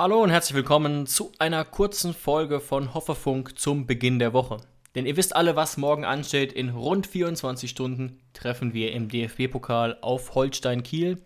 [0.00, 4.58] Hallo und herzlich willkommen zu einer kurzen Folge von Hoffefunk zum Beginn der Woche.
[4.94, 6.52] Denn ihr wisst alle, was morgen ansteht.
[6.52, 11.20] In rund 24 Stunden treffen wir im DFB-Pokal auf Holstein Kiel.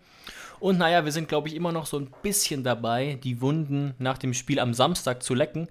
[0.59, 4.17] Und naja, wir sind, glaube ich, immer noch so ein bisschen dabei, die Wunden nach
[4.17, 5.67] dem Spiel am Samstag zu lecken.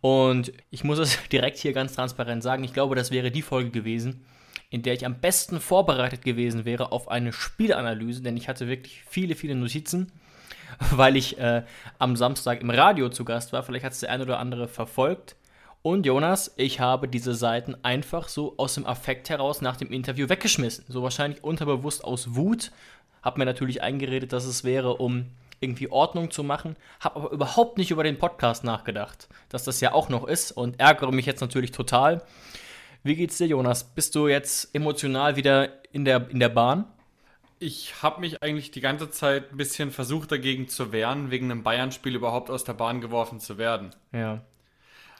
[0.00, 3.68] Und ich muss es direkt hier ganz transparent sagen, ich glaube, das wäre die Folge
[3.68, 4.24] gewesen,
[4.70, 9.02] in der ich am besten vorbereitet gewesen wäre auf eine Spielanalyse, denn ich hatte wirklich
[9.06, 10.10] viele, viele Notizen,
[10.90, 11.62] weil ich äh,
[11.98, 13.62] am Samstag im Radio zu Gast war.
[13.62, 15.36] Vielleicht hat es der eine oder andere verfolgt.
[15.82, 20.28] Und Jonas, ich habe diese Seiten einfach so aus dem Affekt heraus nach dem Interview
[20.28, 20.84] weggeschmissen.
[20.88, 22.72] So wahrscheinlich unterbewusst aus Wut,
[23.22, 25.26] habe mir natürlich eingeredet, dass es wäre, um
[25.60, 29.92] irgendwie Ordnung zu machen, habe aber überhaupt nicht über den Podcast nachgedacht, dass das ja
[29.92, 32.22] auch noch ist und ärgere mich jetzt natürlich total.
[33.02, 33.84] Wie geht's dir, Jonas?
[33.84, 36.84] Bist du jetzt emotional wieder in der, in der Bahn?
[37.58, 41.62] Ich habe mich eigentlich die ganze Zeit ein bisschen versucht dagegen zu wehren, wegen einem
[41.62, 43.94] Bayern-Spiel überhaupt aus der Bahn geworfen zu werden.
[44.12, 44.42] Ja.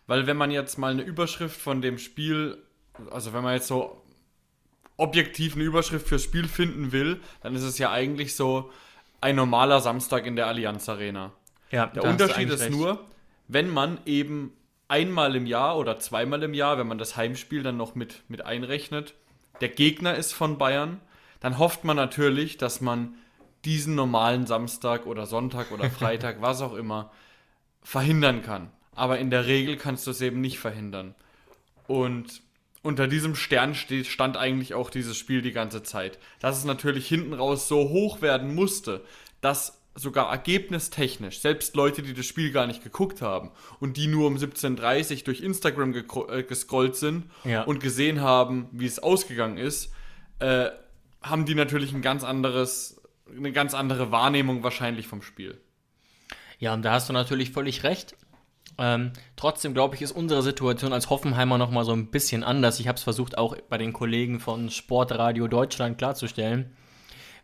[0.07, 2.59] Weil wenn man jetzt mal eine Überschrift von dem Spiel,
[3.11, 4.03] also wenn man jetzt so
[4.97, 8.71] objektiv eine Überschrift fürs Spiel finden will, dann ist es ja eigentlich so
[9.21, 11.33] ein normaler Samstag in der Allianz Arena.
[11.71, 12.71] Ja, der Unterschied ist recht.
[12.71, 13.05] nur,
[13.49, 14.53] wenn man eben
[14.89, 18.43] einmal im Jahr oder zweimal im Jahr, wenn man das Heimspiel dann noch mit, mit
[18.43, 19.15] einrechnet,
[19.61, 21.01] der Gegner ist von Bayern,
[21.41, 23.15] dann hofft man natürlich, dass man
[23.65, 27.11] diesen normalen Samstag oder Sonntag oder Freitag, was auch immer,
[27.83, 28.71] verhindern kann.
[28.95, 31.15] Aber in der Regel kannst du es eben nicht verhindern.
[31.87, 32.43] Und
[32.83, 36.19] unter diesem Stern steht, stand eigentlich auch dieses Spiel die ganze Zeit.
[36.41, 39.05] Dass es natürlich hinten raus so hoch werden musste,
[39.41, 44.27] dass sogar ergebnistechnisch, selbst Leute, die das Spiel gar nicht geguckt haben und die nur
[44.27, 47.63] um 17.30 Uhr durch Instagram äh, gescrollt sind ja.
[47.63, 49.91] und gesehen haben, wie es ausgegangen ist,
[50.39, 50.69] äh,
[51.29, 55.61] haben die natürlich ein ganz anderes, eine ganz andere Wahrnehmung wahrscheinlich vom Spiel.
[56.59, 58.17] Ja, und da hast du natürlich völlig recht.
[58.79, 62.81] Ähm, trotzdem glaube ich, ist unsere Situation als Hoffenheimer noch mal so ein bisschen anders.
[62.81, 66.75] Ich habe es versucht, auch bei den Kollegen von Sportradio Deutschland klarzustellen.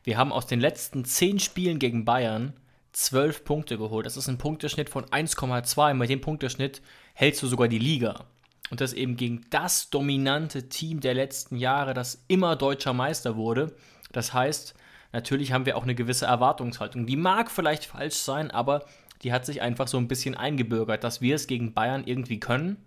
[0.05, 2.55] Wir haben aus den letzten zehn Spielen gegen Bayern
[2.93, 4.05] zwölf Punkte geholt.
[4.05, 5.95] Das ist ein Punkteschnitt von 1,2.
[5.95, 6.83] Mit dem Punkteschnitt
[7.15, 8.27] hältst du sogar die Liga.
[8.73, 13.77] Und das eben gegen das dominante Team der letzten Jahre, das immer deutscher Meister wurde.
[14.13, 14.75] Das heißt,
[15.13, 17.05] natürlich haben wir auch eine gewisse Erwartungshaltung.
[17.05, 18.87] Die mag vielleicht falsch sein, aber
[19.23, 22.79] die hat sich einfach so ein bisschen eingebürgert, dass wir es gegen Bayern irgendwie können.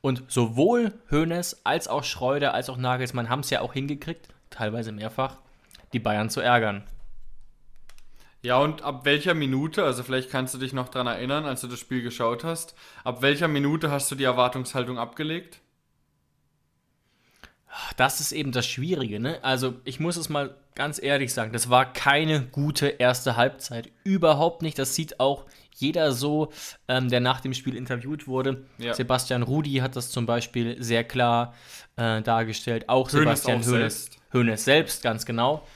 [0.00, 4.92] Und sowohl Hoeneß als auch Schreuder als auch Nagelsmann haben es ja auch hingekriegt, teilweise
[4.92, 5.38] mehrfach,
[5.92, 6.84] die Bayern zu ärgern.
[8.44, 11.66] Ja, und ab welcher Minute, also vielleicht kannst du dich noch daran erinnern, als du
[11.66, 15.60] das Spiel geschaut hast, ab welcher Minute hast du die Erwartungshaltung abgelegt?
[17.96, 19.38] Das ist eben das Schwierige, ne?
[19.42, 23.90] Also, ich muss es mal ganz ehrlich sagen, das war keine gute erste Halbzeit.
[24.04, 24.78] Überhaupt nicht.
[24.78, 26.52] Das sieht auch jeder so,
[26.86, 28.66] ähm, der nach dem Spiel interviewt wurde.
[28.76, 28.92] Ja.
[28.92, 31.54] Sebastian Rudi hat das zum Beispiel sehr klar
[31.96, 32.90] äh, dargestellt.
[32.90, 34.18] Auch Sebastian Hoeneß, selbst.
[34.34, 35.66] Hoeneß selbst, ganz genau.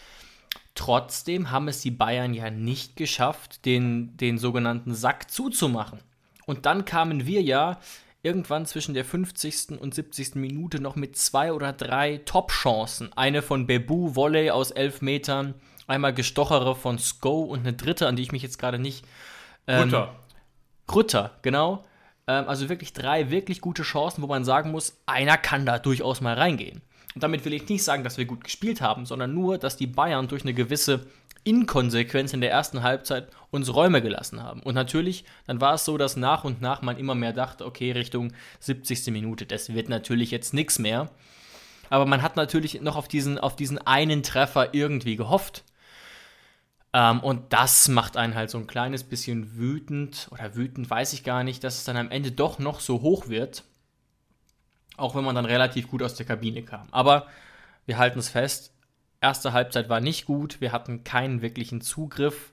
[0.78, 5.98] Trotzdem haben es die Bayern ja nicht geschafft, den, den sogenannten Sack zuzumachen.
[6.46, 7.80] Und dann kamen wir ja
[8.22, 9.80] irgendwann zwischen der 50.
[9.80, 10.36] und 70.
[10.36, 13.12] Minute noch mit zwei oder drei Top-Chancen.
[13.14, 15.54] Eine von Bebu, Volley aus elf Metern,
[15.88, 19.04] einmal Gestochere von Sko und eine dritte, an die ich mich jetzt gerade nicht
[19.66, 20.14] ähm, Rutter.
[20.94, 21.84] Rutter, genau.
[22.28, 26.20] Ähm, also wirklich drei wirklich gute Chancen, wo man sagen muss, einer kann da durchaus
[26.20, 26.82] mal reingehen.
[27.18, 29.88] Und damit will ich nicht sagen, dass wir gut gespielt haben, sondern nur, dass die
[29.88, 31.04] Bayern durch eine gewisse
[31.42, 34.62] Inkonsequenz in der ersten Halbzeit uns Räume gelassen haben.
[34.62, 37.90] Und natürlich, dann war es so, dass nach und nach man immer mehr dachte, okay,
[37.90, 39.08] Richtung 70.
[39.08, 41.10] Minute, das wird natürlich jetzt nichts mehr.
[41.90, 45.64] Aber man hat natürlich noch auf diesen, auf diesen einen Treffer irgendwie gehofft.
[46.92, 51.24] Ähm, und das macht einen halt so ein kleines bisschen wütend oder wütend, weiß ich
[51.24, 53.64] gar nicht, dass es dann am Ende doch noch so hoch wird.
[54.98, 56.88] Auch wenn man dann relativ gut aus der Kabine kam.
[56.90, 57.26] Aber
[57.86, 58.72] wir halten es fest,
[59.20, 62.52] erste Halbzeit war nicht gut, wir hatten keinen wirklichen Zugriff.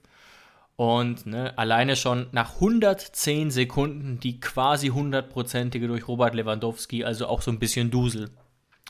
[0.76, 7.40] Und ne, alleine schon nach 110 Sekunden die quasi hundertprozentige durch Robert Lewandowski, also auch
[7.40, 8.30] so ein bisschen Dusel,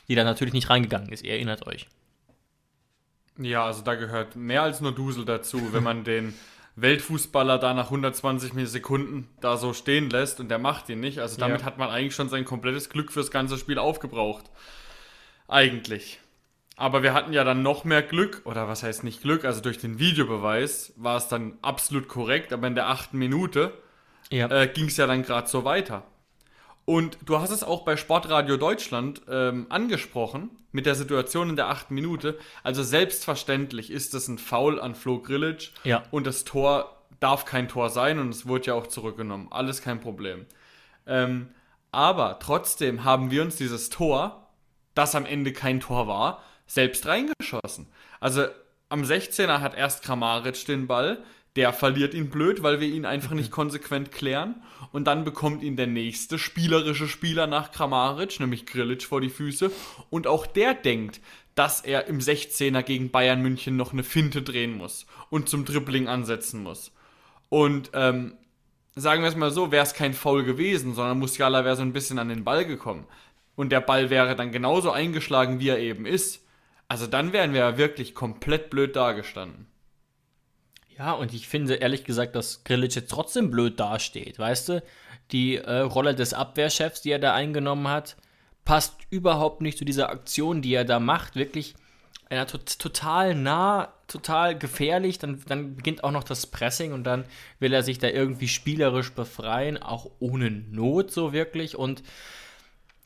[0.09, 1.87] die da natürlich nicht reingegangen ist, ihr erinnert euch.
[3.39, 6.33] Ja, also da gehört mehr als nur Dusel dazu, wenn man den
[6.77, 11.19] Weltfußballer da nach 120 Sekunden da so stehen lässt und der macht ihn nicht.
[11.19, 11.65] Also damit ja.
[11.65, 14.45] hat man eigentlich schon sein komplettes Glück fürs ganze Spiel aufgebraucht.
[15.47, 16.19] Eigentlich.
[16.75, 19.79] Aber wir hatten ja dann noch mehr Glück, oder was heißt nicht Glück, also durch
[19.79, 23.73] den Videobeweis war es dann absolut korrekt, aber in der achten Minute
[24.29, 24.47] ja.
[24.51, 26.03] äh, ging es ja dann gerade so weiter.
[26.89, 31.67] Und du hast es auch bei Sportradio Deutschland ähm, angesprochen, mit der Situation in der
[31.67, 32.39] achten Minute.
[32.63, 36.05] Also selbstverständlich ist es ein Foul an Flo Grillitsch ja.
[36.11, 39.47] und das Tor darf kein Tor sein und es wurde ja auch zurückgenommen.
[39.51, 40.45] Alles kein Problem.
[41.05, 41.49] Ähm,
[41.91, 44.47] aber trotzdem haben wir uns dieses Tor,
[44.93, 47.89] das am Ende kein Tor war, selbst reingeschossen.
[48.21, 48.45] Also
[48.87, 51.21] am 16er hat erst Kramaric den Ball,
[51.57, 54.55] der verliert ihn blöd, weil wir ihn einfach nicht konsequent klären.
[54.93, 59.71] Und dann bekommt ihn der nächste spielerische Spieler nach Kramaric, nämlich Grilic, vor die Füße.
[60.09, 61.19] Und auch der denkt,
[61.55, 66.07] dass er im 16er gegen Bayern München noch eine Finte drehen muss und zum Dribbling
[66.07, 66.91] ansetzen muss.
[67.49, 68.35] Und ähm,
[68.95, 71.93] sagen wir es mal so, wäre es kein Foul gewesen, sondern Musiala wäre so ein
[71.93, 73.05] bisschen an den Ball gekommen.
[73.55, 76.45] Und der Ball wäre dann genauso eingeschlagen, wie er eben ist.
[76.87, 79.65] Also dann wären wir ja wirklich komplett blöd dagestanden.
[80.97, 84.83] Ja, und ich finde ehrlich gesagt, dass Grilic jetzt trotzdem blöd dasteht, weißt du?
[85.31, 88.15] Die äh, Rolle des Abwehrchefs, die er da eingenommen hat,
[88.65, 91.35] passt überhaupt nicht zu dieser Aktion, die er da macht.
[91.35, 91.75] Wirklich
[92.31, 95.19] ja, total nah, total gefährlich.
[95.19, 97.25] Dann, dann beginnt auch noch das Pressing und dann
[97.59, 101.77] will er sich da irgendwie spielerisch befreien, auch ohne Not so wirklich.
[101.77, 102.03] Und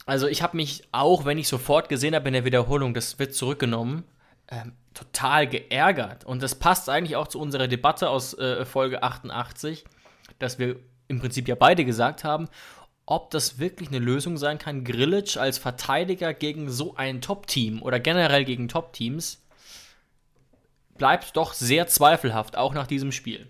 [0.05, 3.35] also ich habe mich auch, wenn ich sofort gesehen habe in der Wiederholung, das wird
[3.35, 4.03] zurückgenommen,
[4.51, 6.25] ähm, total geärgert.
[6.25, 9.85] Und das passt eigentlich auch zu unserer Debatte aus äh, Folge 88,
[10.39, 10.75] dass wir
[11.07, 12.47] im Prinzip ja beide gesagt haben,
[13.05, 17.99] ob das wirklich eine Lösung sein kann, Grillitsch als Verteidiger gegen so ein Top-Team oder
[17.99, 19.43] generell gegen Top-Teams,
[20.97, 23.47] bleibt doch sehr zweifelhaft, auch nach diesem Spiel.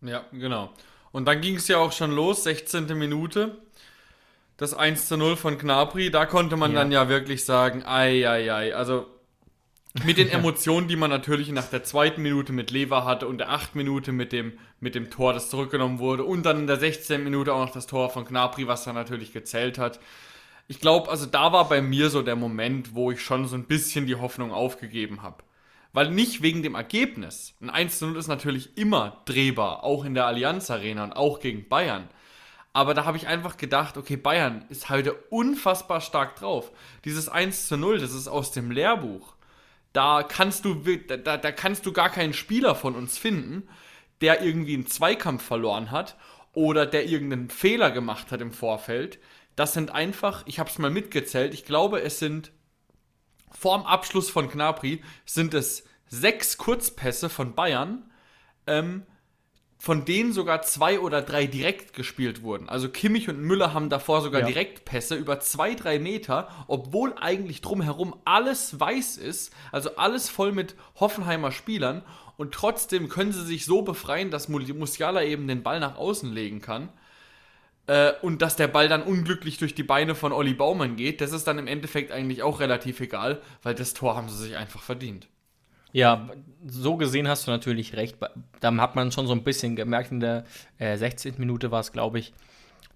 [0.00, 0.70] Ja, genau.
[1.12, 2.86] Und dann ging es ja auch schon los, 16.
[2.96, 3.58] Minute.
[4.56, 6.78] Das 1 zu 0 von Knapri, da konnte man ja.
[6.80, 8.74] dann ja wirklich sagen, ei, ei, ei.
[8.74, 9.06] Also
[10.04, 13.50] mit den Emotionen, die man natürlich nach der zweiten Minute mit Lever hatte und der
[13.50, 17.22] achten Minute mit dem, mit dem Tor, das zurückgenommen wurde und dann in der 16.
[17.22, 20.00] Minute auch noch das Tor von Gnabry, was dann natürlich gezählt hat.
[20.66, 23.64] Ich glaube, also da war bei mir so der Moment, wo ich schon so ein
[23.64, 25.42] bisschen die Hoffnung aufgegeben habe.
[25.94, 27.54] Weil nicht wegen dem Ergebnis.
[27.62, 31.66] Ein 1 0 ist natürlich immer drehbar, auch in der Allianz Arena und auch gegen
[31.66, 32.10] Bayern.
[32.74, 36.70] Aber da habe ich einfach gedacht, okay, Bayern ist heute unfassbar stark drauf.
[37.06, 39.37] Dieses 1 zu 0, das ist aus dem Lehrbuch
[39.92, 43.68] da kannst du, da, da kannst du gar keinen Spieler von uns finden,
[44.20, 46.16] der irgendwie einen Zweikampf verloren hat
[46.52, 49.18] oder der irgendeinen Fehler gemacht hat im Vorfeld.
[49.56, 52.52] Das sind einfach, ich habe es mal mitgezählt, ich glaube, es sind
[53.50, 58.10] vorm Abschluss von Knapri sind es sechs Kurzpässe von Bayern,
[58.66, 59.04] ähm,
[59.78, 62.68] von denen sogar zwei oder drei direkt gespielt wurden.
[62.68, 64.46] Also Kimmich und Müller haben davor sogar ja.
[64.48, 70.74] Direktpässe über zwei, drei Meter, obwohl eigentlich drumherum alles weiß ist, also alles voll mit
[70.98, 72.02] Hoffenheimer Spielern
[72.36, 76.60] und trotzdem können sie sich so befreien, dass Musiala eben den Ball nach außen legen
[76.60, 76.88] kann
[77.86, 81.20] äh, und dass der Ball dann unglücklich durch die Beine von Olli Baumann geht.
[81.20, 84.56] Das ist dann im Endeffekt eigentlich auch relativ egal, weil das Tor haben sie sich
[84.56, 85.28] einfach verdient.
[85.92, 86.28] Ja,
[86.66, 88.16] so gesehen hast du natürlich recht.
[88.60, 90.44] Da hat man schon so ein bisschen gemerkt, in der
[90.78, 91.34] äh, 16.
[91.38, 92.32] Minute war es, glaube ich,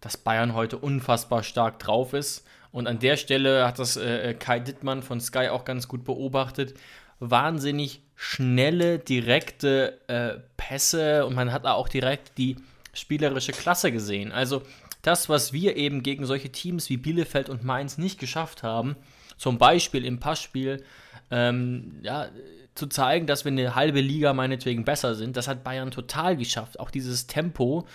[0.01, 2.45] dass Bayern heute unfassbar stark drauf ist.
[2.71, 6.05] Und an der Stelle hat das äh, äh, Kai Dittmann von Sky auch ganz gut
[6.05, 6.75] beobachtet.
[7.21, 12.57] Wahnsinnig schnelle, direkte äh, Pässe und man hat auch direkt die
[12.95, 14.33] spielerische Klasse gesehen.
[14.33, 14.63] Also
[15.03, 18.97] das, was wir eben gegen solche Teams wie Bielefeld und Mainz nicht geschafft haben,
[19.37, 20.85] zum Beispiel im Passspiel,
[21.31, 22.29] ähm, ja,
[22.75, 25.37] zu zeigen, dass wir eine halbe Liga meinetwegen besser sind.
[25.37, 26.81] Das hat Bayern total geschafft.
[26.81, 27.87] Auch dieses Tempo.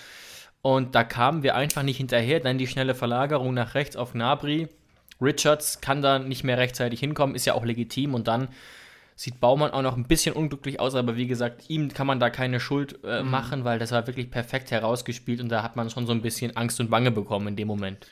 [0.62, 2.40] Und da kamen wir einfach nicht hinterher.
[2.40, 4.68] Dann die schnelle Verlagerung nach rechts auf Nabri.
[5.20, 8.14] Richards kann da nicht mehr rechtzeitig hinkommen, ist ja auch legitim.
[8.14, 8.50] Und dann
[9.18, 12.30] sieht Baumann auch noch ein bisschen unglücklich aus, aber wie gesagt, ihm kann man da
[12.30, 13.32] keine Schuld äh, mhm.
[13.32, 16.56] machen, weil das war wirklich perfekt herausgespielt und da hat man schon so ein bisschen
[16.56, 18.06] Angst und Bange bekommen in dem Moment.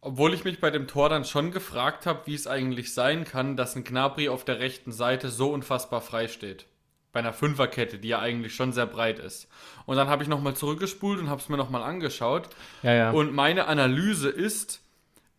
[0.00, 3.56] Obwohl ich mich bei dem Tor dann schon gefragt habe, wie es eigentlich sein kann,
[3.56, 6.66] dass ein Gnabry auf der rechten Seite so unfassbar frei steht.
[7.12, 9.48] bei einer Fünferkette, die ja eigentlich schon sehr breit ist.
[9.86, 12.48] Und dann habe ich nochmal zurückgespult und habe es mir nochmal angeschaut.
[12.82, 13.10] Ja, ja.
[13.12, 14.82] Und meine Analyse ist,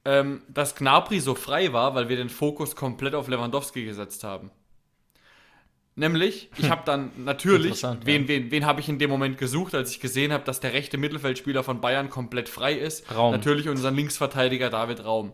[0.06, 4.52] ähm, dass Gnabry so frei war, weil wir den Fokus komplett auf Lewandowski gesetzt haben.
[5.98, 8.28] Nämlich, ich habe dann natürlich, wen, ja.
[8.28, 10.98] wen, wen habe ich in dem Moment gesucht, als ich gesehen habe, dass der rechte
[10.98, 13.16] Mittelfeldspieler von Bayern komplett frei ist?
[13.16, 13.32] Raum.
[13.32, 15.32] Natürlich unseren Linksverteidiger David Raum.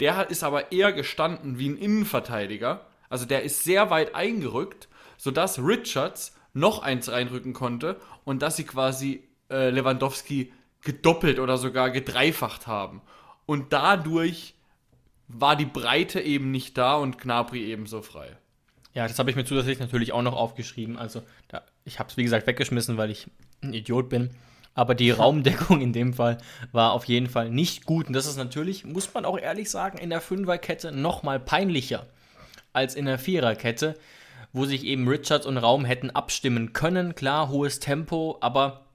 [0.00, 2.86] Der ist aber eher gestanden wie ein Innenverteidiger.
[3.08, 8.64] Also der ist sehr weit eingerückt, sodass Richards noch eins reinrücken konnte und dass sie
[8.64, 10.52] quasi äh, Lewandowski
[10.82, 13.00] gedoppelt oder sogar gedreifacht haben.
[13.46, 14.54] Und dadurch
[15.28, 18.36] war die Breite eben nicht da und Gnabry ebenso frei.
[18.94, 20.98] Ja, das habe ich mir zusätzlich natürlich auch noch aufgeschrieben.
[20.98, 23.26] Also, da, ich habe es wie gesagt weggeschmissen, weil ich
[23.62, 24.30] ein Idiot bin.
[24.74, 26.38] Aber die Raumdeckung in dem Fall
[26.72, 28.06] war auf jeden Fall nicht gut.
[28.06, 32.06] Und das ist natürlich, muss man auch ehrlich sagen, in der Fünferkette noch mal peinlicher
[32.72, 33.98] als in der Viererkette,
[34.52, 37.14] wo sich eben Richards und Raum hätten abstimmen können.
[37.14, 38.86] Klar, hohes Tempo, aber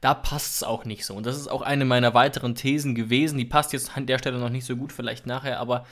[0.00, 1.14] da passt es auch nicht so.
[1.14, 3.38] Und das ist auch eine meiner weiteren Thesen gewesen.
[3.38, 5.86] Die passt jetzt an der Stelle noch nicht so gut, vielleicht nachher, aber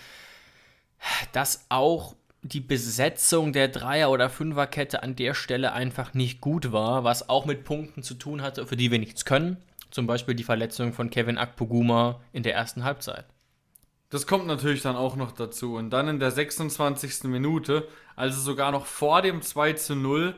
[1.33, 7.05] dass auch die Besetzung der Dreier- oder Fünferkette an der Stelle einfach nicht gut war,
[7.05, 9.57] was auch mit Punkten zu tun hatte, für die wir nichts können.
[9.91, 13.27] Zum Beispiel die Verletzung von Kevin Akpoguma in der ersten Halbzeit.
[14.11, 15.77] Das kommt natürlich dann auch noch dazu.
[15.77, 17.25] Und dann in der 26.
[17.25, 20.35] Minute, also sogar noch vor dem 2 zu 0,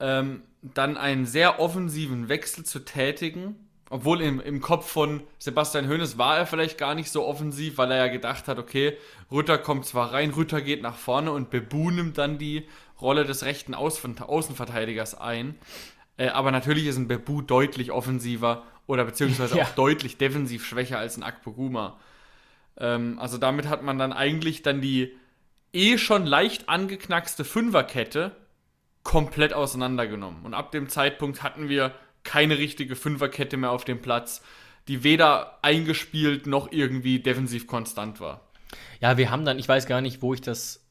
[0.00, 3.68] ähm, dann einen sehr offensiven Wechsel zu tätigen.
[3.92, 7.90] Obwohl im, im Kopf von Sebastian Hoeneß war er vielleicht gar nicht so offensiv, weil
[7.90, 8.96] er ja gedacht hat, okay,
[9.30, 12.66] Rütter kommt zwar rein, Rütter geht nach vorne und Bebu nimmt dann die
[13.02, 15.56] Rolle des rechten Außen Außenverteidigers ein.
[16.16, 19.64] Äh, aber natürlich ist ein Bebu deutlich offensiver oder beziehungsweise Ja.
[19.64, 22.00] auch deutlich defensiv schwächer als ein Akpoguma.
[22.78, 25.14] Ähm, also damit hat man dann eigentlich dann die
[25.74, 28.34] eh schon leicht angeknackste Fünferkette
[29.02, 30.46] komplett auseinandergenommen.
[30.46, 31.92] Und ab dem Zeitpunkt hatten wir
[32.24, 34.42] keine richtige Fünferkette mehr auf dem Platz,
[34.88, 38.40] die weder eingespielt noch irgendwie defensiv konstant war.
[39.00, 40.82] Ja, wir haben dann, ich weiß gar nicht, wo ich das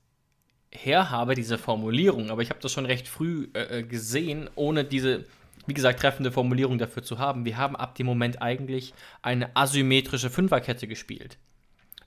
[0.72, 4.86] her habe, diese Formulierung, aber ich habe das schon recht früh äh, äh, gesehen, ohne
[4.86, 5.26] diese,
[5.66, 7.46] wie gesagt, treffende Formulierung dafür zu haben.
[7.46, 11.38] Wir haben ab dem Moment eigentlich eine asymmetrische Fünferkette gespielt.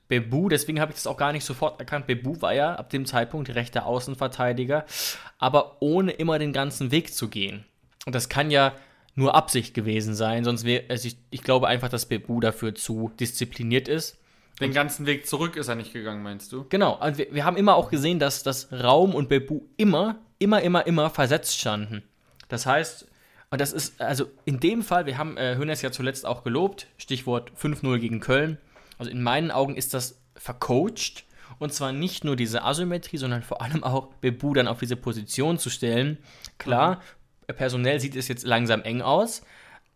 [0.08, 2.06] Bebu, deswegen habe ich das auch gar nicht sofort erkannt.
[2.06, 4.84] Bebu war ja ab dem Zeitpunkt rechter Außenverteidiger,
[5.38, 7.64] aber ohne immer den ganzen Weg zu gehen.
[8.06, 8.74] Und das kann ja
[9.14, 13.12] nur Absicht gewesen sein, sonst wäre, also ich, ich glaube einfach, dass Bebu dafür zu
[13.20, 14.18] diszipliniert ist.
[14.60, 16.64] Den ganzen Weg zurück ist er nicht gegangen, meinst du?
[16.68, 20.62] Genau, also wir, wir haben immer auch gesehen, dass das Raum und Bebu immer, immer,
[20.62, 22.02] immer, immer versetzt standen.
[22.48, 23.08] Das heißt,
[23.50, 26.88] und das ist, also in dem Fall, wir haben äh, Hönes ja zuletzt auch gelobt,
[26.96, 28.58] Stichwort 5-0 gegen Köln.
[28.98, 31.24] Also in meinen Augen ist das vercoacht.
[31.58, 35.58] Und zwar nicht nur diese Asymmetrie, sondern vor allem auch Bebu dann auf diese Position
[35.58, 36.18] zu stellen.
[36.58, 37.00] Klar,
[37.52, 39.42] personell sieht es jetzt langsam eng aus,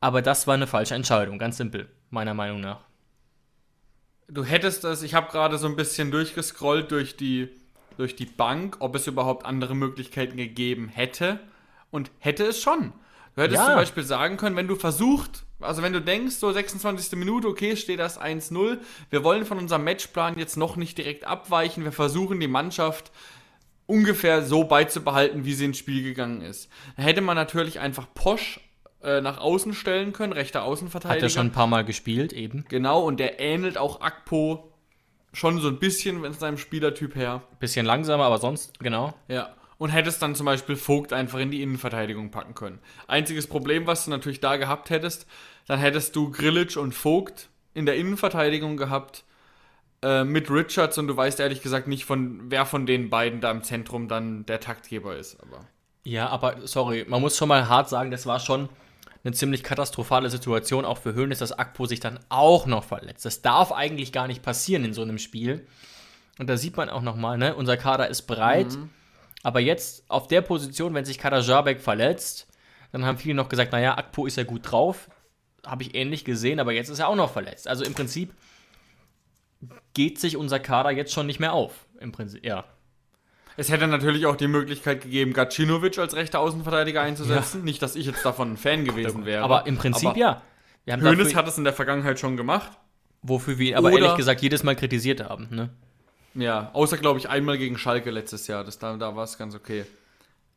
[0.01, 2.81] aber das war eine falsche Entscheidung, ganz simpel, meiner Meinung nach.
[4.29, 7.49] Du hättest das, ich habe gerade so ein bisschen durchgescrollt durch die,
[7.97, 11.41] durch die Bank, ob es überhaupt andere Möglichkeiten gegeben hätte.
[11.91, 12.93] Und hätte es schon.
[13.35, 13.67] Du hättest Ja.
[13.69, 17.17] zum Beispiel sagen können, wenn du versucht, also wenn du denkst, so 26.
[17.19, 18.79] Minute, okay, steht das 1-0,
[19.09, 23.11] wir wollen von unserem Matchplan jetzt noch nicht direkt abweichen, wir versuchen die Mannschaft
[23.89, 26.71] ungefähr so beizubehalten, wie sie ins Spiel gegangen ist.
[26.97, 28.61] Da hätte man natürlich einfach Posch
[29.03, 31.27] äh, nach außen stellen können, rechter Hat Außenverteidiger.
[31.27, 32.65] er schon ein paar Mal gespielt, eben.
[32.69, 34.73] Genau, und der ähnelt auch Akpo
[35.33, 37.43] schon so ein bisschen von seinem Spielertyp her.
[37.61, 39.15] Bisschen langsamer, aber sonst, genau.
[39.27, 39.55] Ja.
[39.79, 42.81] Und hättest dann zum Beispiel Vogt einfach in die Innenverteidigung packen können.
[43.07, 45.27] Einziges Problem, was du natürlich da gehabt hättest,
[45.67, 49.25] dann hättest du Grillitsch und Vogt in der Innenverteidigung gehabt
[50.03, 53.51] äh, mit Richards und du weißt ehrlich gesagt nicht, von wer von den beiden da
[53.51, 55.41] im Zentrum dann der Taktgeber ist.
[55.43, 55.67] Aber
[56.05, 58.69] Ja, aber sorry, man muss schon mal hart sagen, das war schon
[59.25, 63.25] eine ziemlich katastrophale Situation, auch für Höhnes, dass Akpo sich dann auch noch verletzt.
[63.25, 65.67] Das darf eigentlich gar nicht passieren in so einem Spiel.
[66.39, 68.79] Und da sieht man auch nochmal, ne, unser Kader ist breit,
[69.43, 72.47] aber jetzt auf der Position, wenn sich Kader Jabek verletzt,
[72.93, 75.11] dann haben viele noch gesagt, naja, Akpo ist ja gut drauf.
[75.67, 77.69] Habe ich ähnlich gesehen, aber jetzt ist er auch noch verletzt.
[77.69, 78.33] Also im Prinzip
[79.95, 81.87] geht sich unser Kader jetzt schon nicht mehr auf.
[82.01, 82.65] Im Prinzip, ja.
[83.57, 87.65] es hätte natürlich auch die Möglichkeit gegeben, Gacinovic als rechter Außenverteidiger einzusetzen.
[87.65, 89.43] Nicht, dass ich jetzt davon ein Fan gewesen wäre.
[89.43, 90.43] Aber im Prinzip Aber ja.
[90.85, 92.71] Wir dafür- hat es in der Vergangenheit schon gemacht.
[93.23, 95.49] Wofür wir ihn aber Oder- ehrlich gesagt jedes Mal kritisiert haben.
[95.51, 95.71] Ne?
[96.35, 98.63] Ja, außer glaube ich einmal gegen Schalke letztes Jahr.
[98.65, 99.85] Das, da da war es ganz okay.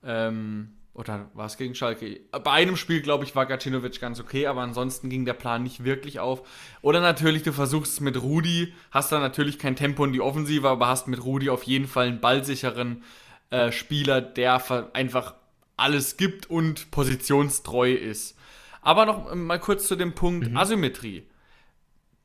[0.03, 2.19] Ähm, oder war es gegen Schalke?
[2.43, 5.85] Bei einem Spiel, glaube ich, war Gacinovic ganz okay, aber ansonsten ging der Plan nicht
[5.85, 6.43] wirklich auf.
[6.81, 10.67] Oder natürlich, du versuchst es mit Rudi, hast da natürlich kein Tempo in die Offensive,
[10.67, 13.03] aber hast mit Rudi auf jeden Fall einen ballsicheren
[13.51, 14.61] äh, Spieler, der
[14.93, 15.35] einfach
[15.77, 18.37] alles gibt und positionstreu ist.
[18.81, 20.57] Aber noch mal kurz zu dem Punkt mhm.
[20.57, 21.23] Asymmetrie.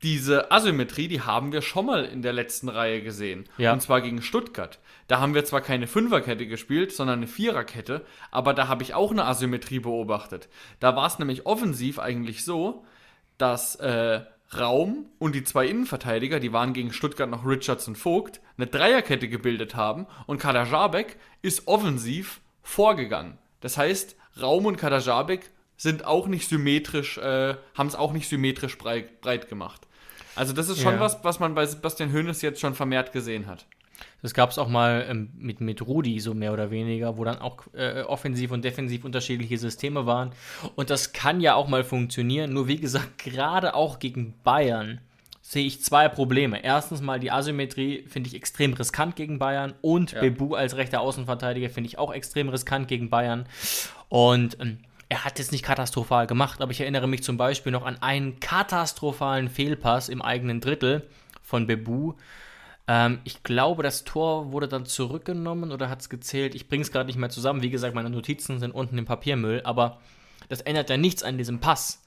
[0.03, 3.45] Diese Asymmetrie, die haben wir schon mal in der letzten Reihe gesehen.
[3.57, 3.73] Ja.
[3.73, 4.79] Und zwar gegen Stuttgart.
[5.07, 9.11] Da haben wir zwar keine Fünferkette gespielt, sondern eine Viererkette, aber da habe ich auch
[9.11, 10.49] eine Asymmetrie beobachtet.
[10.79, 12.85] Da war es nämlich offensiv eigentlich so,
[13.37, 14.21] dass äh,
[14.55, 19.27] Raum und die zwei Innenverteidiger, die waren gegen Stuttgart noch Richards und Vogt, eine Dreierkette
[19.27, 23.37] gebildet haben und Kader Jabek ist offensiv vorgegangen.
[23.61, 28.29] Das heißt, Raum und Kader Jabek sind auch nicht symmetrisch, äh, haben es auch nicht
[28.29, 29.86] symmetrisch breit, breit gemacht.
[30.37, 30.99] Also das ist schon ja.
[30.99, 33.65] was, was man bei Sebastian Hoeneß jetzt schon vermehrt gesehen hat.
[34.21, 37.39] Das gab es auch mal ähm, mit, mit Rudi, so mehr oder weniger, wo dann
[37.39, 40.31] auch äh, offensiv und defensiv unterschiedliche Systeme waren.
[40.75, 42.53] Und das kann ja auch mal funktionieren.
[42.53, 45.01] Nur wie gesagt, gerade auch gegen Bayern
[45.41, 46.63] sehe ich zwei Probleme.
[46.63, 50.19] Erstens mal die Asymmetrie finde ich extrem riskant gegen Bayern und ja.
[50.19, 53.47] Bebu als rechter Außenverteidiger finde ich auch extrem riskant gegen Bayern.
[54.09, 54.79] Und ähm,
[55.09, 58.39] er hat es nicht katastrophal gemacht, aber ich erinnere mich zum Beispiel noch an einen
[58.39, 61.07] katastrophalen Fehlpass im eigenen Drittel
[61.41, 62.13] von Bebu.
[62.87, 66.55] Ähm, ich glaube, das Tor wurde dann zurückgenommen oder hat es gezählt.
[66.55, 67.61] Ich bringe es gerade nicht mehr zusammen.
[67.61, 69.99] Wie gesagt, meine Notizen sind unten im Papiermüll, aber
[70.49, 72.03] das ändert ja nichts an diesem Pass,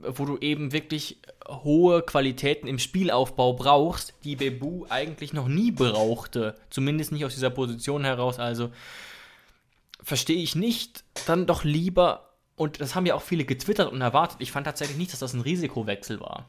[0.00, 6.56] wo du eben wirklich hohe Qualitäten im Spielaufbau brauchst, die Bebu eigentlich noch nie brauchte.
[6.68, 8.38] Zumindest nicht aus dieser Position heraus.
[8.40, 8.70] Also
[10.02, 14.38] verstehe ich nicht, dann doch lieber, und das haben ja auch viele getwittert und erwartet,
[14.40, 16.48] ich fand tatsächlich nicht, dass das ein Risikowechsel war.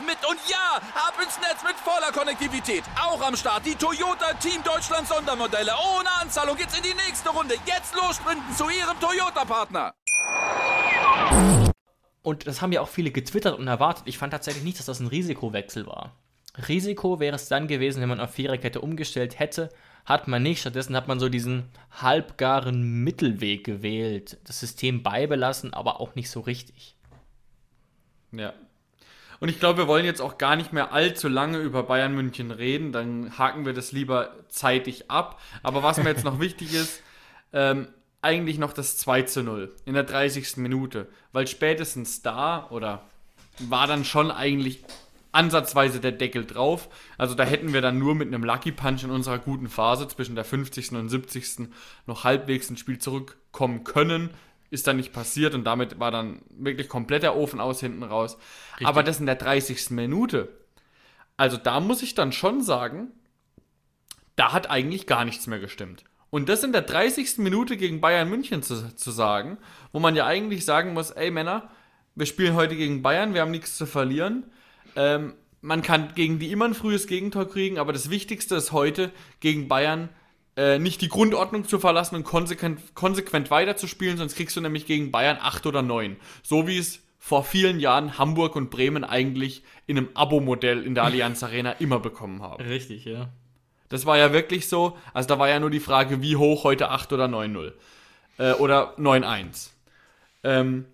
[0.00, 0.18] mit.
[0.28, 2.84] Und ja, ab ins Netz mit voller Konnektivität.
[3.00, 5.72] Auch am Start die Toyota Team Deutschland Sondermodelle.
[5.96, 7.54] Ohne Anzahlung geht's in die nächste Runde.
[7.66, 9.94] Jetzt los sprinten zu ihrem Toyota-Partner.
[12.22, 14.04] Und das haben ja auch viele getwittert und erwartet.
[14.06, 16.12] Ich fand tatsächlich nicht, dass das ein Risikowechsel war.
[16.68, 19.70] Risiko wäre es dann gewesen, wenn man auf Viererkette umgestellt hätte
[20.04, 20.60] hat man nicht.
[20.60, 24.38] Stattdessen hat man so diesen halbgaren Mittelweg gewählt.
[24.44, 26.96] Das System beibelassen, aber auch nicht so richtig.
[28.32, 28.52] Ja.
[29.42, 32.52] Und ich glaube, wir wollen jetzt auch gar nicht mehr allzu lange über Bayern München
[32.52, 32.92] reden.
[32.92, 35.40] Dann haken wir das lieber zeitig ab.
[35.64, 37.02] Aber was mir jetzt noch wichtig ist,
[37.52, 37.88] ähm,
[38.20, 40.58] eigentlich noch das 2 zu 0 in der 30.
[40.58, 41.08] Minute.
[41.32, 43.02] Weil spätestens da, oder
[43.58, 44.84] war dann schon eigentlich
[45.32, 46.88] ansatzweise der Deckel drauf.
[47.18, 50.36] Also da hätten wir dann nur mit einem Lucky Punch in unserer guten Phase zwischen
[50.36, 50.92] der 50.
[50.92, 51.68] und 70.
[52.06, 54.30] noch halbwegs ins Spiel zurückkommen können.
[54.72, 58.38] Ist dann nicht passiert und damit war dann wirklich komplett der Ofen aus hinten raus.
[58.72, 58.86] Richtig.
[58.86, 59.90] Aber das in der 30.
[59.90, 60.48] Minute.
[61.36, 63.08] Also da muss ich dann schon sagen,
[64.36, 66.04] da hat eigentlich gar nichts mehr gestimmt.
[66.30, 67.38] Und das in der 30.
[67.38, 69.58] Minute gegen Bayern München zu, zu sagen,
[69.92, 71.70] wo man ja eigentlich sagen muss, ey Männer,
[72.14, 74.46] wir spielen heute gegen Bayern, wir haben nichts zu verlieren
[74.96, 79.12] ähm, man kann gegen die immer ein frühes Gegentor kriegen, aber das Wichtigste ist heute
[79.40, 80.08] gegen Bayern
[80.56, 85.10] äh, nicht die Grundordnung zu verlassen und konsequent, konsequent weiterzuspielen, sonst kriegst du nämlich gegen
[85.10, 86.16] Bayern 8 oder 9.
[86.42, 91.04] So wie es vor vielen Jahren Hamburg und Bremen eigentlich in einem Abo-Modell in der
[91.04, 92.62] Allianz Arena immer bekommen haben.
[92.62, 93.28] Richtig, ja.
[93.88, 94.96] Das war ja wirklich so.
[95.14, 97.72] Also da war ja nur die Frage, wie hoch heute 8 oder 9-0.
[98.38, 99.70] Äh, oder 9-1.
[100.44, 100.86] Ähm,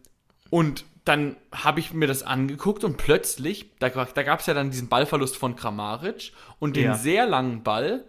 [0.51, 4.71] und dann habe ich mir das angeguckt und plötzlich, da, da gab es ja dann
[4.71, 6.95] diesen Ballverlust von Kramaric und den ja.
[6.95, 8.05] sehr langen Ball,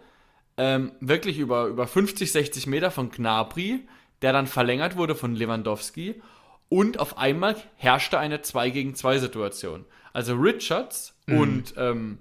[0.60, 3.80] ähm, wirklich über, über 50, 60 Meter von Gnabry,
[4.20, 6.20] der dann verlängert wurde von Lewandowski
[6.68, 9.86] und auf einmal herrschte eine 2 gegen 2 Situation.
[10.12, 11.38] Also Richards mhm.
[11.38, 12.18] und ähm,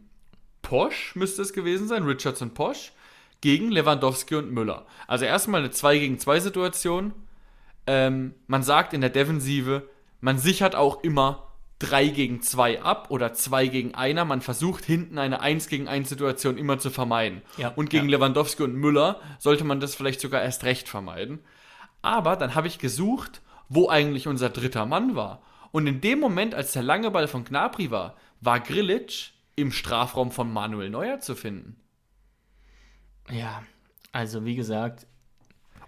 [0.61, 2.93] Posch müsste es gewesen sein, Richards und Posch,
[3.41, 4.85] gegen Lewandowski und Müller.
[5.05, 7.11] Also erstmal eine 2 gegen 2 Situation.
[7.87, 9.83] Ähm, man sagt in der Defensive,
[10.21, 11.48] man sichert auch immer
[11.79, 14.25] 3 gegen 2 ab oder 2 gegen 1.
[14.25, 17.41] Man versucht hinten eine 1 gegen 1 Situation immer zu vermeiden.
[17.57, 18.17] Ja, und gegen ja.
[18.17, 21.39] Lewandowski und Müller sollte man das vielleicht sogar erst recht vermeiden.
[22.01, 25.41] Aber dann habe ich gesucht, wo eigentlich unser dritter Mann war.
[25.71, 30.31] Und in dem Moment, als der lange Ball von Gnabry war, war Grilic im Strafraum
[30.31, 31.75] von Manuel Neuer zu finden.
[33.29, 33.63] Ja,
[34.11, 35.05] also wie gesagt.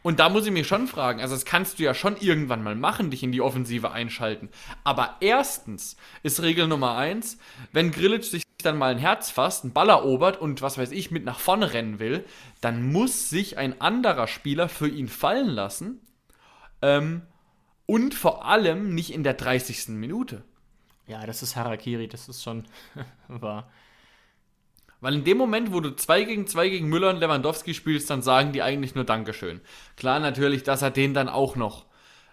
[0.03, 2.75] Und da muss ich mich schon fragen, also das kannst du ja schon irgendwann mal
[2.75, 4.49] machen, dich in die Offensive einschalten.
[4.83, 7.37] Aber erstens ist Regel Nummer eins,
[7.71, 11.11] wenn Grillitsch sich dann mal ein Herz fasst, einen Ball erobert und was weiß ich,
[11.11, 12.25] mit nach vorne rennen will,
[12.61, 16.01] dann muss sich ein anderer Spieler für ihn fallen lassen.
[16.81, 17.23] Ähm,
[17.85, 19.89] und vor allem nicht in der 30.
[19.89, 20.43] Minute.
[21.07, 22.65] Ja, das ist Harakiri, das ist schon
[23.27, 23.69] wahr.
[25.01, 28.21] Weil in dem Moment, wo du 2 gegen 2 gegen Müller und Lewandowski spielst, dann
[28.21, 29.59] sagen die eigentlich nur Dankeschön.
[29.97, 31.85] Klar, natürlich, dass er den dann auch noch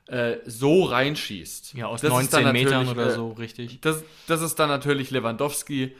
[0.07, 1.75] äh, so reinschießt.
[1.75, 3.81] Ja, aus das 19 Metern oder äh, so, richtig.
[3.81, 5.97] Das, das ist dann natürlich Lewandowski.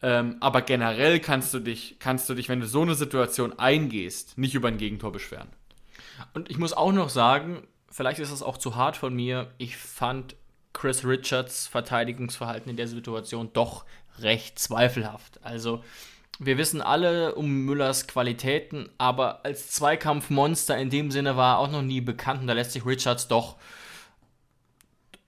[0.00, 4.36] Ähm, aber generell kannst du dich, kannst du dich, wenn du so eine Situation eingehst,
[4.36, 5.48] nicht über ein Gegentor beschweren.
[6.34, 9.52] Und ich muss auch noch sagen, vielleicht ist das auch zu hart von mir.
[9.58, 10.34] Ich fand
[10.72, 13.84] Chris Richards Verteidigungsverhalten in der Situation doch
[14.18, 15.40] recht zweifelhaft.
[15.44, 15.84] Also,
[16.46, 21.70] wir wissen alle um Müllers Qualitäten, aber als Zweikampfmonster in dem Sinne war er auch
[21.70, 23.56] noch nie bekannt und da lässt sich Richards doch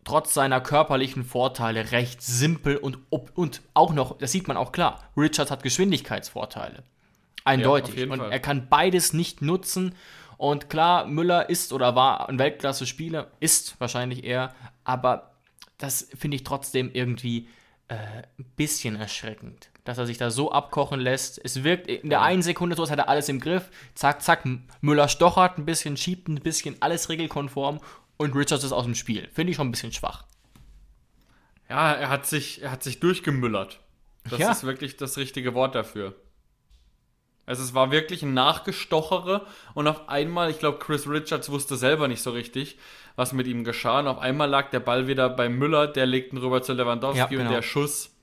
[0.04, 5.02] trotz seiner körperlichen Vorteile recht simpel und, und auch noch, das sieht man auch klar,
[5.16, 6.84] Richards hat Geschwindigkeitsvorteile.
[7.44, 7.96] Eindeutig.
[7.96, 8.32] jeden und Fall.
[8.32, 9.94] er kann beides nicht nutzen.
[10.36, 15.34] Und klar, Müller ist oder war ein Weltklasse-Spieler, ist wahrscheinlich eher, aber
[15.78, 17.48] das finde ich trotzdem irgendwie
[17.88, 17.96] äh,
[18.38, 21.40] ein bisschen erschreckend, dass er sich da so abkochen lässt.
[21.44, 23.68] Es wirkt in der einen Sekunde so, als hätte er alles im Griff.
[23.94, 24.44] Zack, zack,
[24.80, 27.80] Müller stochert ein bisschen, schiebt ein bisschen, alles regelkonform
[28.16, 29.28] und Richards ist aus dem Spiel.
[29.32, 30.24] Finde ich schon ein bisschen schwach.
[31.68, 33.80] Ja, er hat sich, er hat sich durchgemüllert.
[34.28, 34.50] Das Ja.
[34.52, 36.14] ist wirklich das richtige Wort dafür.
[37.46, 42.08] Also es war wirklich ein Nachgestochere und auf einmal, ich glaube, Chris Richards wusste selber
[42.08, 42.78] nicht so richtig,
[43.16, 44.00] was mit ihm geschah.
[44.00, 47.18] Und auf einmal lag der Ball wieder bei Müller, der legt ihn rüber zu Lewandowski
[47.18, 47.42] Ja, genau.
[47.42, 48.13] und der Schuss.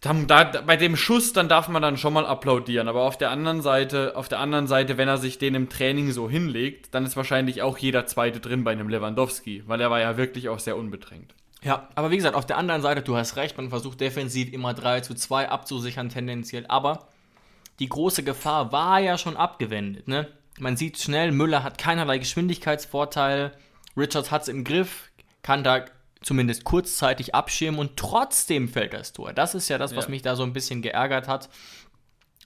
[0.00, 2.88] Dann, da, bei dem Schuss, dann darf man dann schon mal applaudieren.
[2.88, 6.10] Aber auf der anderen Seite, auf der anderen Seite, wenn er sich den im Training
[6.12, 10.00] so hinlegt, dann ist wahrscheinlich auch jeder zweite drin bei einem Lewandowski, weil er war
[10.00, 11.34] ja wirklich auch sehr unbedrängt.
[11.62, 14.72] Ja, aber wie gesagt, auf der anderen Seite, du hast recht, man versucht defensiv immer
[14.72, 17.08] 3 zu 2 abzusichern tendenziell, aber
[17.78, 20.28] die große Gefahr war ja schon abgewendet, ne?
[20.58, 23.52] Man sieht schnell, Müller hat keinerlei Geschwindigkeitsvorteil,
[23.96, 25.10] Richards hat es im Griff,
[25.42, 25.84] kann da
[26.22, 29.32] zumindest kurzzeitig abschirmen und trotzdem fällt das Tor.
[29.32, 30.10] Das ist ja das, was Ja.
[30.10, 31.48] mich da so ein bisschen geärgert hat.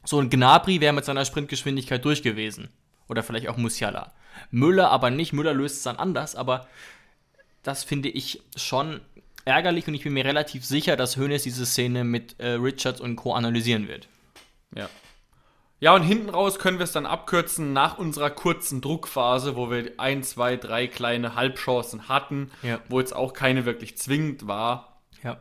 [0.05, 2.69] So ein Gnabry wäre mit seiner Sprintgeschwindigkeit durch gewesen.
[3.09, 4.13] Oder vielleicht auch Musiala.
[4.51, 5.33] Müller aber nicht.
[5.33, 6.67] Müller löst es dann anders, aber
[7.63, 9.01] das finde ich schon
[9.45, 13.17] ärgerlich und ich bin mir relativ sicher, dass Hoeneß diese Szene mit äh, Richards und
[13.17, 13.35] Co.
[13.35, 14.09] analysieren wird.
[14.75, 14.89] Ja.
[15.85, 19.93] Ja, und hinten raus können wir es dann abkürzen nach unserer kurzen Druckphase, wo wir
[19.99, 22.81] ein, zwei, drei kleine Halbchancen hatten, Ja.
[22.89, 25.03] wo jetzt auch keine wirklich zwingend war.
[25.23, 25.37] Ja.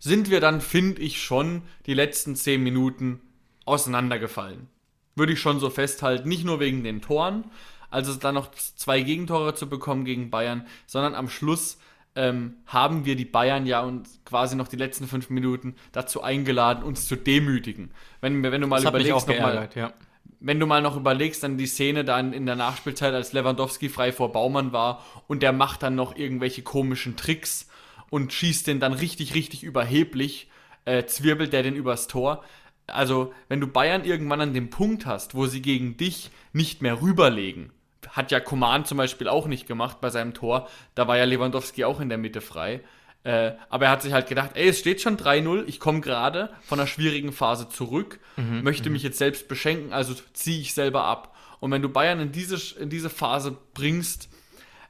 [0.00, 3.20] Sind wir dann, finde ich, schon die letzten zehn Minuten
[3.66, 4.68] auseinandergefallen.
[5.14, 6.26] Würde ich schon so festhalten.
[6.26, 7.44] Nicht nur wegen den Toren,
[7.90, 11.78] also dann noch zwei Gegentore zu bekommen gegen Bayern, sondern am Schluss
[12.16, 16.82] ähm, haben wir die Bayern ja und quasi noch die letzten fünf Minuten dazu eingeladen,
[16.82, 17.90] uns zu demütigen.
[18.20, 19.92] Wenn, wenn du mal Das überlegst, noch mal, ja.
[20.40, 24.12] wenn du mal noch überlegst, dann die Szene dann in der Nachspielzeit, als Lewandowski frei
[24.12, 27.68] vor Baumann war und der macht dann noch irgendwelche komischen Tricks
[28.08, 30.48] und schießt den dann richtig, richtig überheblich,
[30.86, 32.42] äh, zwirbelt der den übers Tor.
[32.86, 37.02] Also, wenn du Bayern irgendwann an dem Punkt hast, wo sie gegen dich nicht mehr
[37.02, 37.72] rüberlegen,
[38.10, 41.84] hat ja Coman zum Beispiel auch nicht gemacht bei seinem Tor, da war ja Lewandowski
[41.84, 42.80] auch in der Mitte frei.
[43.24, 46.50] Äh, aber er hat sich halt gedacht, ey, es steht schon 3-0, ich komme gerade
[46.62, 48.20] von einer schwierigen Phase zurück,
[48.62, 51.34] möchte mich jetzt selbst beschenken, also ziehe ich selber ab.
[51.58, 54.28] Und wenn du Bayern in diese, in diese Phase bringst,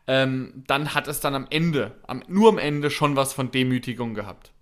[0.07, 4.15] ähm, dann hat es dann am Ende, am, nur am Ende schon was von Demütigung
[4.15, 4.53] gehabt.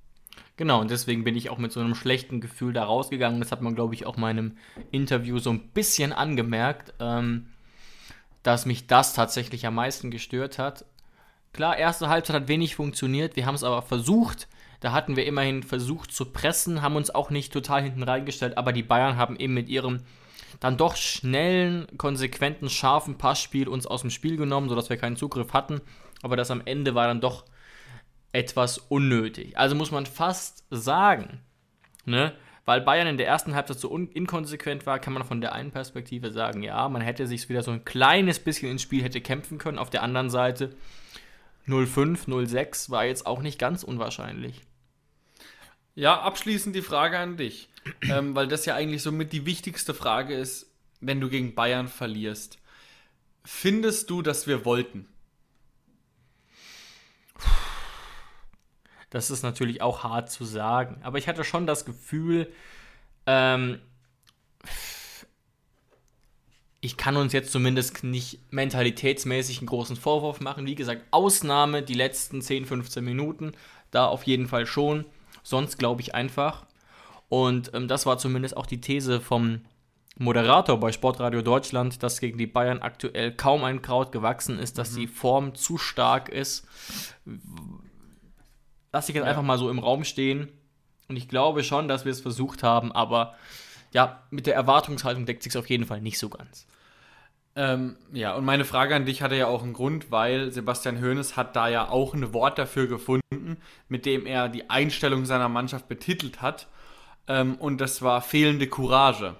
[0.56, 3.40] Genau, und deswegen bin ich auch mit so einem schlechten Gefühl da rausgegangen.
[3.40, 4.56] Das hat man, glaube ich, auch meinem
[4.92, 7.48] Interview so ein bisschen angemerkt, ähm,
[8.44, 10.85] dass mich das tatsächlich am meisten gestört hat.
[11.52, 14.46] Klar, erste Halbzeit hat wenig funktioniert, wir haben es aber versucht.
[14.80, 18.72] Da hatten wir immerhin versucht zu pressen, haben uns auch nicht total hinten reingestellt, aber
[18.72, 20.02] die Bayern haben eben mit ihrem
[20.61, 25.52] dann doch schnellen, konsequenten, scharfen Passspiel uns aus dem Spiel genommen, sodass wir keinen Zugriff
[25.52, 25.80] hatten.
[26.22, 27.44] Aber das am Ende war dann doch
[28.33, 29.57] etwas unnötig.
[29.57, 31.40] Also muss man fast sagen,
[32.04, 32.35] ne?
[32.64, 36.33] Weil Bayern in der ersten Halbzeit so inkonsequent war, kann man von der einen Perspektive
[36.33, 39.79] sagen, ja, man hätte sich wieder so ein kleines bisschen ins Spiel hätte kämpfen können.
[39.79, 40.74] Auf der anderen Seite
[41.66, 44.62] 0-5, 0-6 war jetzt auch nicht ganz unwahrscheinlich.
[45.94, 47.68] Ja, abschließend die Frage an dich,
[48.03, 52.59] ähm, weil das ja eigentlich somit die wichtigste Frage ist, wenn du gegen Bayern verlierst.
[53.44, 55.07] Findest du, dass wir wollten?
[59.14, 61.00] Das ist natürlich auch hart zu sagen.
[61.05, 62.53] Aber ich hatte schon das Gefühl,
[63.29, 63.79] ähm,
[66.81, 70.66] ich kann uns jetzt zumindest nicht mentalitätsmäßig einen großen Vorwurf machen.
[70.66, 73.53] Wie gesagt, Ausnahme die letzten 10, 15 Minuten,
[73.92, 75.05] da auf jeden Fall schon.
[75.44, 76.66] Sonst glaube ich einfach.
[77.29, 79.61] Und ähm, das war zumindest auch die These vom
[80.18, 84.90] Moderator bei Sportradio Deutschland, dass gegen die Bayern aktuell kaum ein Kraut gewachsen ist, dass
[84.90, 84.96] mhm.
[84.96, 86.66] die Form zu stark ist.
[88.94, 89.30] Lass ich jetzt ja.
[89.30, 90.48] einfach mal so im Raum stehen.
[91.09, 93.35] Und ich glaube schon, dass wir es versucht haben, aber
[93.90, 96.68] ja, mit der Erwartungshaltung deckt sich auf jeden Fall nicht so ganz.
[97.57, 101.37] Ähm, ja, und meine Frage an dich hatte ja auch einen Grund, weil Sebastian Hoeneß
[101.37, 103.57] hat da ja auch ein Wort dafür gefunden,
[103.88, 106.68] mit dem er die Einstellung seiner Mannschaft betitelt hat.
[107.26, 109.35] Ähm, und das war fehlende Courage.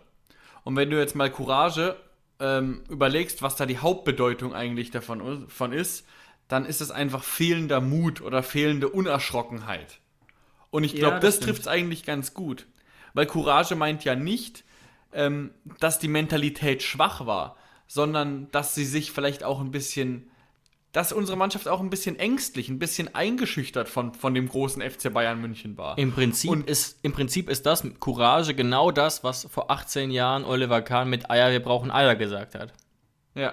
[0.65, 1.95] Und wenn du jetzt mal Courage
[2.41, 6.05] ähm, überlegst, was da die Hauptbedeutung eigentlich davon von ist,
[6.49, 10.01] dann ist es einfach fehlender Mut oder fehlende Unerschrockenheit.
[10.71, 12.67] Und ich glaube, ja, das, das trifft es eigentlich ganz gut.
[13.13, 14.65] Weil Courage meint ja nicht,
[15.13, 20.31] ähm, dass die Mentalität schwach war, sondern dass sie sich vielleicht auch ein bisschen,
[20.91, 25.13] dass unsere Mannschaft auch ein bisschen ängstlich, ein bisschen eingeschüchtert von, von dem großen FC
[25.13, 25.97] Bayern München war.
[25.97, 30.45] Im Prinzip, Und ist, Im Prinzip ist das Courage genau das, was vor 18 Jahren
[30.45, 32.73] Oliver Kahn mit Eier, wir brauchen Eier gesagt hat.
[33.35, 33.53] Ja.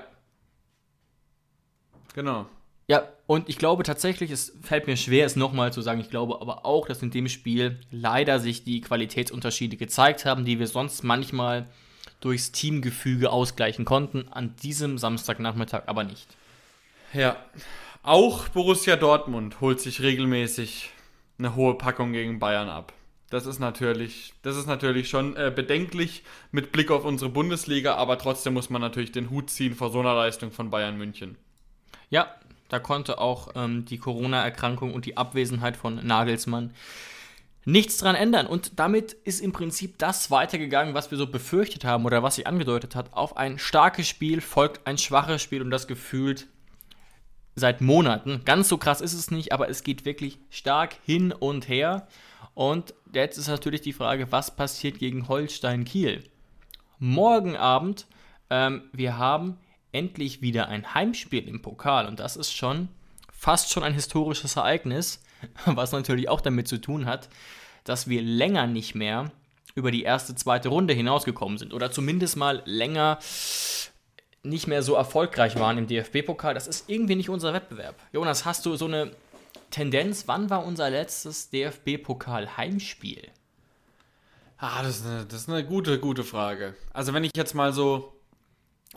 [2.14, 2.48] Genau.
[2.88, 6.41] Ja, und ich glaube tatsächlich, es fällt mir schwer, es nochmal zu sagen, ich glaube
[6.41, 11.04] aber auch, dass in dem Spiel leider sich die Qualitätsunterschiede gezeigt haben, die wir sonst
[11.04, 11.67] manchmal
[12.20, 16.28] durchs Teamgefüge ausgleichen konnten, an diesem Samstagnachmittag aber nicht.
[17.13, 17.38] Ja,
[18.04, 20.89] auch Borussia Dortmund holt sich regelmäßig
[21.38, 22.94] eine hohe Packung gegen Bayern ab.
[23.30, 28.17] Das ist natürlich, das ist natürlich schon äh, bedenklich mit Blick auf unsere Bundesliga, aber
[28.17, 31.38] trotzdem muss man natürlich den Hut ziehen vor so einer Leistung von Bayern München.
[32.10, 32.36] Ja,
[32.72, 36.74] da konnte auch ähm, die Corona-Erkrankung und die Abwesenheit von Nagelsmann
[37.66, 38.48] nichts dran ändern.
[38.48, 42.46] Und damit ist im Prinzip das weitergegangen, was wir so befürchtet haben oder was sie
[42.46, 43.12] angedeutet hat.
[43.12, 46.48] Auf ein starkes Spiel folgt ein schwaches Spiel und das gefühlt
[47.56, 48.44] seit Monaten.
[48.46, 52.08] Ganz so krass ist es nicht, aber es geht wirklich stark hin und her.
[52.54, 56.24] Und jetzt ist natürlich die Frage, was passiert gegen Holstein Kiel?
[57.00, 58.08] Morgen Abend,
[58.50, 59.58] ähm, wir haben
[59.92, 62.90] endlich wieder ein Heimspiel im Pokal und das ist schon
[63.32, 65.24] fast schon ein historisches Ereignis,
[65.66, 67.30] was natürlich auch damit zu tun hat,
[67.84, 69.32] dass wir länger nicht mehr
[69.74, 73.20] über die erste, zweite Runde hinausgekommen sind oder zumindest mal länger
[74.44, 76.54] nicht mehr so erfolgreich waren im DFB-Pokal.
[76.54, 77.96] Das ist irgendwie nicht unser Wettbewerb.
[78.12, 79.12] Jonas, hast du so eine
[79.70, 80.28] Tendenz?
[80.28, 83.30] Wann war unser letztes DFB-Pokal-Heimspiel?
[84.58, 86.76] Ah, das ist, eine, das ist eine gute, gute Frage.
[86.94, 88.14] Also wenn ich jetzt mal so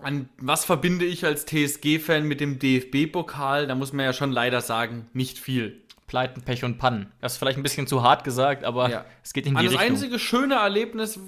[0.02, 3.66] an was verbinde ich als TSG-Fan mit dem DFB-Pokal?
[3.66, 5.80] Da muss man ja schon leider sagen, nicht viel.
[6.06, 7.10] Pleiten, Pech und Pannen.
[7.20, 9.04] Das ist vielleicht ein bisschen zu hart gesagt, aber ja.
[9.22, 9.80] es geht in die An Richtung.
[9.80, 11.18] Das einzige schöne Erlebnis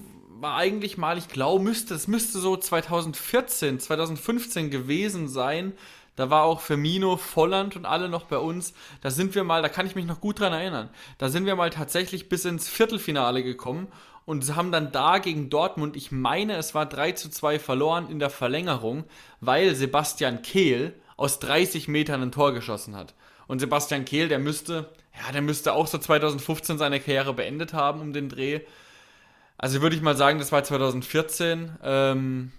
[0.41, 5.73] war eigentlich mal, ich glaube, müsste, es müsste so 2014, 2015 gewesen sein.
[6.15, 8.75] Da war auch Firmino, Volland und alle noch bei uns.
[9.03, 10.89] Da sind wir mal, da kann ich mich noch gut dran erinnern.
[11.19, 13.89] Da sind wir mal tatsächlich bis ins Viertelfinale gekommen
[14.27, 18.19] und haben dann da gegen Dortmund, ich meine, es war 3 zu 2 verloren in
[18.19, 19.05] der Verlängerung,
[19.41, 23.15] weil Sebastian Kehl aus 30 Metern ein Tor geschossen hat.
[23.47, 28.01] Und Sebastian Kehl, der müsste, ja, der müsste auch so 2015 seine Karriere beendet haben
[28.01, 28.61] um den Dreh.
[29.57, 31.77] Also würde ich mal sagen, das war 2014.
[31.85, 32.51] Ähm,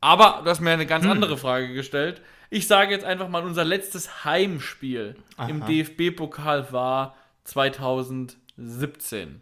[0.00, 1.12] aber du hast mir eine ganz hm.
[1.12, 2.20] andere Frage gestellt.
[2.50, 5.48] Ich sage jetzt einfach mal, unser letztes Heimspiel Aha.
[5.48, 9.40] im DFB-Pokal war 2017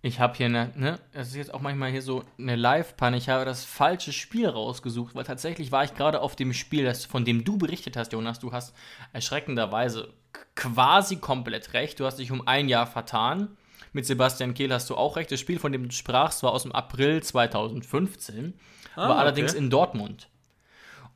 [0.00, 3.16] ich habe hier eine, ne, es ist jetzt auch manchmal hier so eine Live-Panne.
[3.16, 7.04] Ich habe das falsche Spiel rausgesucht, weil tatsächlich war ich gerade auf dem Spiel, das,
[7.04, 8.38] von dem du berichtet hast, Jonas.
[8.38, 8.76] Du hast
[9.12, 10.14] erschreckenderweise
[10.54, 11.98] quasi komplett recht.
[11.98, 13.56] Du hast dich um ein Jahr vertan.
[13.92, 15.32] Mit Sebastian Kehl hast du auch recht.
[15.32, 18.54] Das Spiel, von dem du sprachst, war aus dem April 2015,
[18.94, 19.18] ah, war okay.
[19.18, 20.28] allerdings in Dortmund.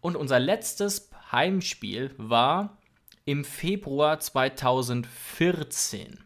[0.00, 2.78] Und unser letztes Heimspiel war
[3.24, 6.24] im Februar 2014.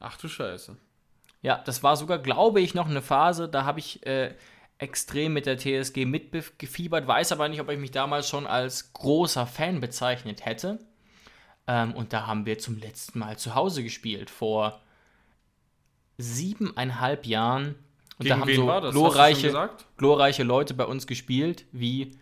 [0.00, 0.76] Ach du Scheiße.
[1.46, 4.34] Ja, das war sogar, glaube ich, noch eine Phase, da habe ich äh,
[4.78, 9.46] extrem mit der TSG mitgefiebert, weiß aber nicht, ob ich mich damals schon als großer
[9.46, 10.80] Fan bezeichnet hätte.
[11.68, 14.80] Ähm, und da haben wir zum letzten Mal zu Hause gespielt, vor
[16.18, 17.76] siebeneinhalb Jahren.
[18.18, 22.18] Und Gegen da haben so glorreiche, glorreiche Leute bei uns gespielt, wie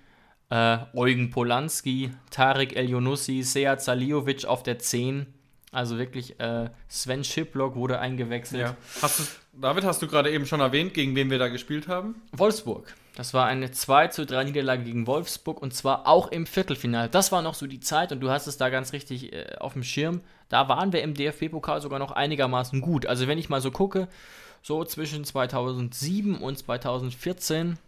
[0.51, 5.33] äh, Eugen Polanski, Tarek Elionussi, Seat Saliovic auf der 10
[5.75, 8.63] also wirklich, äh, Sven Schiplock wurde eingewechselt.
[8.63, 8.77] Ja.
[9.03, 9.25] Hast du,
[9.61, 12.23] David, hast du gerade eben schon erwähnt, gegen wen wir da gespielt haben?
[12.33, 12.95] Wolfsburg.
[13.17, 17.09] Das war eine 2 zu 3 Niederlage gegen Wolfsburg und zwar auch im Viertelfinale.
[17.09, 19.75] Das war noch so die Zeit und du hast es da ganz richtig äh, auf
[19.75, 20.21] dem Schirm.
[20.49, 23.07] Da waren wir im DFB-Pokal sogar noch einigermaßen gut.
[23.07, 24.09] Also wenn ich mal so gucke,
[24.63, 27.79] so zwischen 2007 und 2014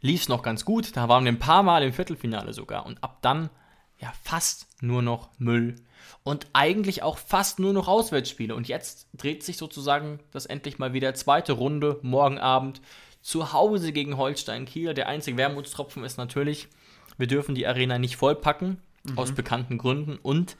[0.00, 0.96] lief es noch ganz gut.
[0.96, 2.86] Da waren wir ein paar Mal im Viertelfinale sogar.
[2.86, 3.50] Und ab dann
[3.98, 5.76] ja fast nur noch Müll.
[6.22, 8.54] Und eigentlich auch fast nur noch Auswärtsspiele.
[8.54, 12.80] Und jetzt dreht sich sozusagen das endlich mal wieder zweite Runde morgen Abend
[13.22, 14.94] zu Hause gegen Holstein Kiel.
[14.94, 16.68] Der einzige Wermutstropfen ist natürlich,
[17.16, 19.18] wir dürfen die Arena nicht vollpacken, mhm.
[19.18, 20.16] aus bekannten Gründen.
[20.16, 20.56] Und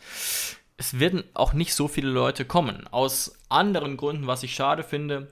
[0.76, 2.86] es werden auch nicht so viele Leute kommen.
[2.88, 5.30] Aus anderen Gründen, was ich schade finde,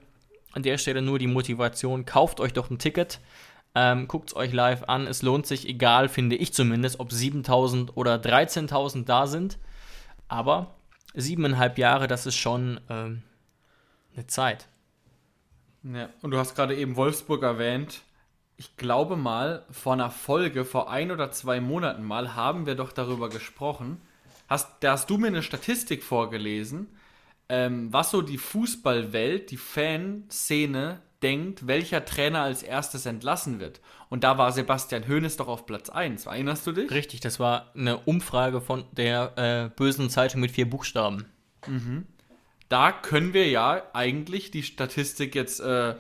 [0.53, 3.21] an der Stelle nur die Motivation, kauft euch doch ein Ticket.
[3.79, 5.07] Ähm, Guckt es euch live an.
[5.07, 9.59] Es lohnt sich, egal, finde ich zumindest, ob 7000 oder 13.000 da sind.
[10.29, 10.75] Aber
[11.13, 13.23] siebeneinhalb Jahre, das ist schon ähm,
[14.15, 14.67] eine Zeit.
[15.83, 18.01] Ja, und du hast gerade eben Wolfsburg erwähnt.
[18.57, 22.93] Ich glaube mal, vor einer Folge, vor ein oder zwei Monaten mal, haben wir doch
[22.93, 24.01] darüber gesprochen.
[24.49, 26.89] Hast, da hast du mir eine Statistik vorgelesen,
[27.51, 33.81] ähm, was so die Fußballwelt, die Fanszene denkt, welcher Trainer als erstes entlassen wird.
[34.09, 36.27] Und da war Sebastian Hoeneß doch auf Platz 1.
[36.27, 36.91] Erinnerst du dich?
[36.91, 41.27] Richtig, das war eine Umfrage von der äh, bösen Zeitung mit vier Buchstaben.
[41.67, 42.07] Mhm.
[42.69, 45.95] Da können wir ja eigentlich die Statistik jetzt, äh,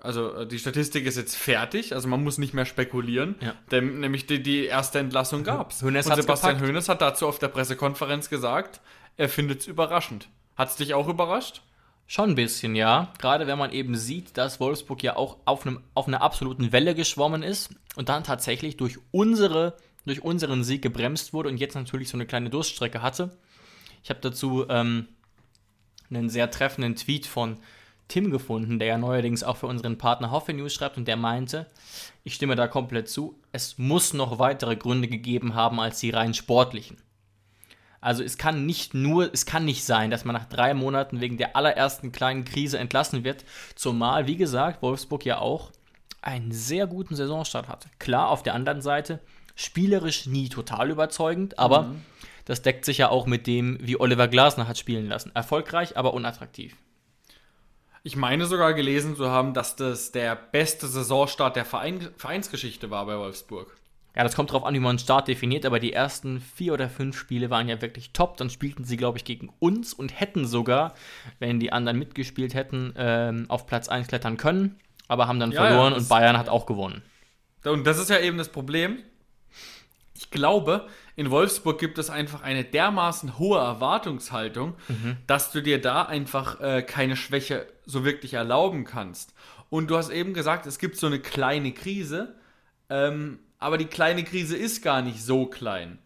[0.00, 3.54] also äh, die Statistik ist jetzt fertig, also man muss nicht mehr spekulieren, ja.
[3.70, 5.82] denn nämlich die, die erste Entlassung gab es.
[5.82, 8.80] Und Sebastian Hoeneß hat dazu auf der Pressekonferenz gesagt,
[9.16, 10.28] er findet es überraschend.
[10.56, 11.62] Hat es dich auch überrascht?
[12.06, 13.12] Schon ein bisschen, ja.
[13.18, 16.94] Gerade wenn man eben sieht, dass Wolfsburg ja auch auf, einem, auf einer absoluten Welle
[16.94, 22.08] geschwommen ist und dann tatsächlich durch, unsere, durch unseren Sieg gebremst wurde und jetzt natürlich
[22.08, 23.36] so eine kleine Durststrecke hatte.
[24.02, 25.08] Ich habe dazu ähm,
[26.10, 27.58] einen sehr treffenden Tweet von
[28.08, 31.66] Tim gefunden, der ja neuerdings auch für unseren Partner Hoffe News schreibt und der meinte,
[32.24, 36.34] ich stimme da komplett zu, es muss noch weitere Gründe gegeben haben als die rein
[36.34, 36.98] sportlichen.
[38.02, 41.38] Also es kann nicht nur, es kann nicht sein, dass man nach drei Monaten wegen
[41.38, 43.44] der allerersten kleinen Krise entlassen wird,
[43.76, 45.70] zumal, wie gesagt, Wolfsburg ja auch
[46.20, 47.88] einen sehr guten Saisonstart hatte.
[48.00, 49.20] Klar, auf der anderen Seite,
[49.54, 52.02] spielerisch nie total überzeugend, aber mhm.
[52.44, 55.30] das deckt sich ja auch mit dem, wie Oliver Glasner hat spielen lassen.
[55.34, 56.74] Erfolgreich, aber unattraktiv.
[58.02, 63.06] Ich meine sogar gelesen zu haben, dass das der beste Saisonstart der Verein Vereinsgeschichte war
[63.06, 63.76] bei Wolfsburg.
[64.14, 66.90] Ja, das kommt darauf an, wie man einen Start definiert, aber die ersten vier oder
[66.90, 68.36] fünf Spiele waren ja wirklich top.
[68.36, 70.94] Dann spielten sie, glaube ich, gegen uns und hätten sogar,
[71.38, 75.64] wenn die anderen mitgespielt hätten, ähm, auf Platz 1 klettern können, aber haben dann ja,
[75.64, 77.02] verloren ja, und Bayern hat auch gewonnen.
[77.64, 78.98] Und das ist ja eben das Problem.
[80.14, 85.16] Ich glaube, in Wolfsburg gibt es einfach eine dermaßen hohe Erwartungshaltung, mhm.
[85.26, 89.34] dass du dir da einfach äh, keine Schwäche so wirklich erlauben kannst.
[89.70, 92.34] Und du hast eben gesagt, es gibt so eine kleine Krise.
[92.90, 95.98] Ähm, aber die kleine Krise ist gar nicht so klein,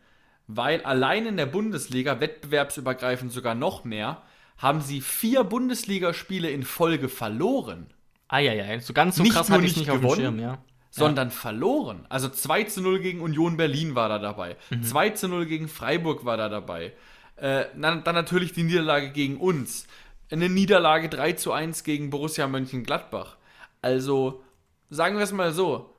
[0.47, 4.23] weil allein in der Bundesliga, wettbewerbsübergreifend sogar noch mehr,
[4.59, 7.87] haben sie vier Bundesligaspiele in Folge verloren.
[8.29, 10.59] Eieiei, so ganz so nicht krass hatte ich nicht gewonnen, Schirm, ja.
[10.91, 11.35] sondern ja.
[11.35, 12.07] verloren.
[12.09, 14.83] Also 2 zu 0 gegen Union Berlin war da dabei, mhm.
[14.83, 16.93] 2 zu 0 gegen Freiburg war da dabei,
[17.37, 19.87] äh, dann, dann natürlich die Niederlage gegen uns,
[20.31, 23.37] eine Niederlage 3 zu 1 gegen Borussia Mönchengladbach.
[23.81, 24.43] Also,
[24.91, 25.96] sagen wir es mal so,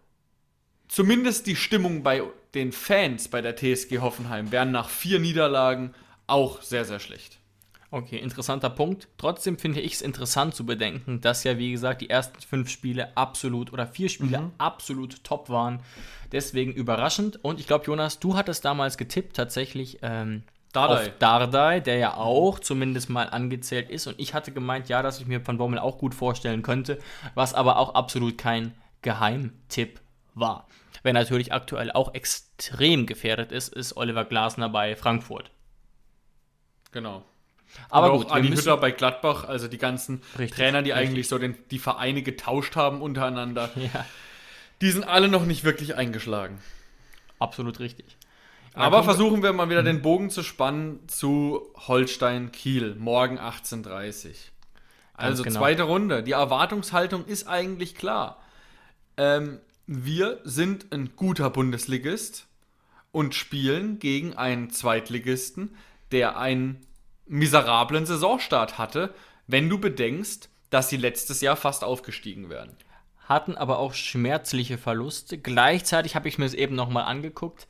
[0.87, 2.23] zumindest die Stimmung bei
[2.53, 5.93] den Fans bei der TSG Hoffenheim wären nach vier Niederlagen
[6.27, 7.39] auch sehr, sehr schlecht.
[7.89, 9.07] Okay, interessanter Punkt.
[9.17, 13.15] Trotzdem finde ich es interessant zu bedenken, dass ja, wie gesagt, die ersten fünf Spiele
[13.15, 14.51] absolut oder vier Spiele mhm.
[14.57, 15.81] absolut top waren.
[16.33, 17.43] Deswegen überraschend.
[17.43, 20.95] Und ich glaube, Jonas, du hattest damals getippt tatsächlich ähm, Dardai.
[20.95, 24.07] auf Dardai, der ja auch zumindest mal angezählt ist.
[24.07, 26.99] Und ich hatte gemeint, ja, dass ich mir Van Bommel auch gut vorstellen könnte,
[27.35, 30.01] was aber auch absolut kein Geheimtipp
[30.35, 30.67] war.
[31.03, 35.51] Wer natürlich aktuell auch extrem gefährdet ist, ist Oliver Glasner bei Frankfurt.
[36.91, 37.23] Genau.
[37.89, 41.09] Aber Oder gut, auch Adi Hütter bei Gladbach, also die ganzen richtig, Trainer, die richtig.
[41.09, 44.05] eigentlich so den, die Vereine getauscht haben untereinander, ja.
[44.81, 46.59] die sind alle noch nicht wirklich eingeschlagen.
[47.39, 48.17] Absolut richtig.
[48.73, 54.33] Aber versuchen wir mal wieder den Bogen zu spannen zu Holstein Kiel, morgen 18.30 Uhr.
[55.15, 55.59] Also genau.
[55.59, 56.21] zweite Runde.
[56.21, 58.39] Die Erwartungshaltung ist eigentlich klar.
[59.17, 62.45] Ähm, wir sind ein guter Bundesligist
[63.13, 65.77] und spielen gegen einen Zweitligisten,
[66.11, 66.85] der einen
[67.25, 69.13] miserablen Saisonstart hatte,
[69.47, 72.75] wenn du bedenkst, dass sie letztes Jahr fast aufgestiegen wären.
[73.25, 75.37] Hatten aber auch schmerzliche Verluste.
[75.37, 77.67] Gleichzeitig habe ich mir es eben nochmal angeguckt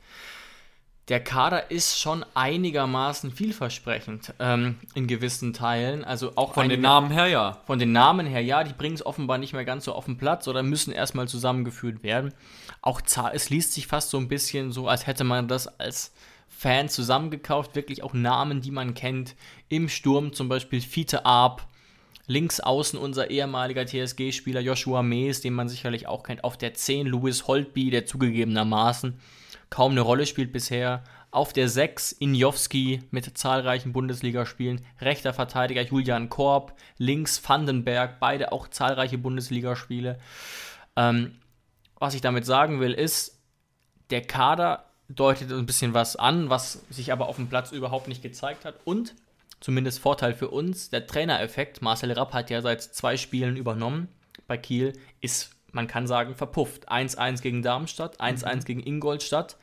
[1.08, 6.04] der Kader ist schon einigermaßen vielversprechend ähm, in gewissen Teilen.
[6.04, 7.62] Also auch von den Namen her ja.
[7.66, 10.18] Von den Namen her ja, die bringen es offenbar nicht mehr ganz so auf den
[10.18, 12.34] Platz oder müssen erstmal zusammengeführt werden.
[12.82, 13.00] Auch
[13.32, 16.12] es liest sich fast so ein bisschen so, als hätte man das als
[16.48, 17.74] Fan zusammengekauft.
[17.74, 19.34] Wirklich auch Namen, die man kennt.
[19.70, 21.66] Im Sturm zum Beispiel Fiete Arp,
[22.26, 26.44] Links außen unser ehemaliger TSG-Spieler Joshua Mees, den man sicherlich auch kennt.
[26.44, 29.18] Auf der 10 Louis Holtby, der zugegebenermaßen
[29.70, 31.04] kaum eine Rolle spielt bisher.
[31.30, 34.84] Auf der 6 Injowski mit zahlreichen Bundesligaspielen.
[35.00, 36.74] Rechter Verteidiger Julian Korb.
[36.96, 40.18] Links Vandenberg, beide auch zahlreiche Bundesligaspiele.
[40.96, 41.38] Ähm,
[41.98, 43.40] was ich damit sagen will, ist,
[44.10, 48.22] der Kader deutet ein bisschen was an, was sich aber auf dem Platz überhaupt nicht
[48.22, 48.76] gezeigt hat.
[48.84, 49.14] Und
[49.60, 54.08] zumindest Vorteil für uns, der Trainereffekt, Marcel Rapp hat ja seit zwei Spielen übernommen
[54.46, 56.90] bei Kiel, ist, man kann sagen, verpufft.
[56.90, 58.64] 1-1 gegen Darmstadt, 1-1 mhm.
[58.64, 59.56] gegen Ingolstadt.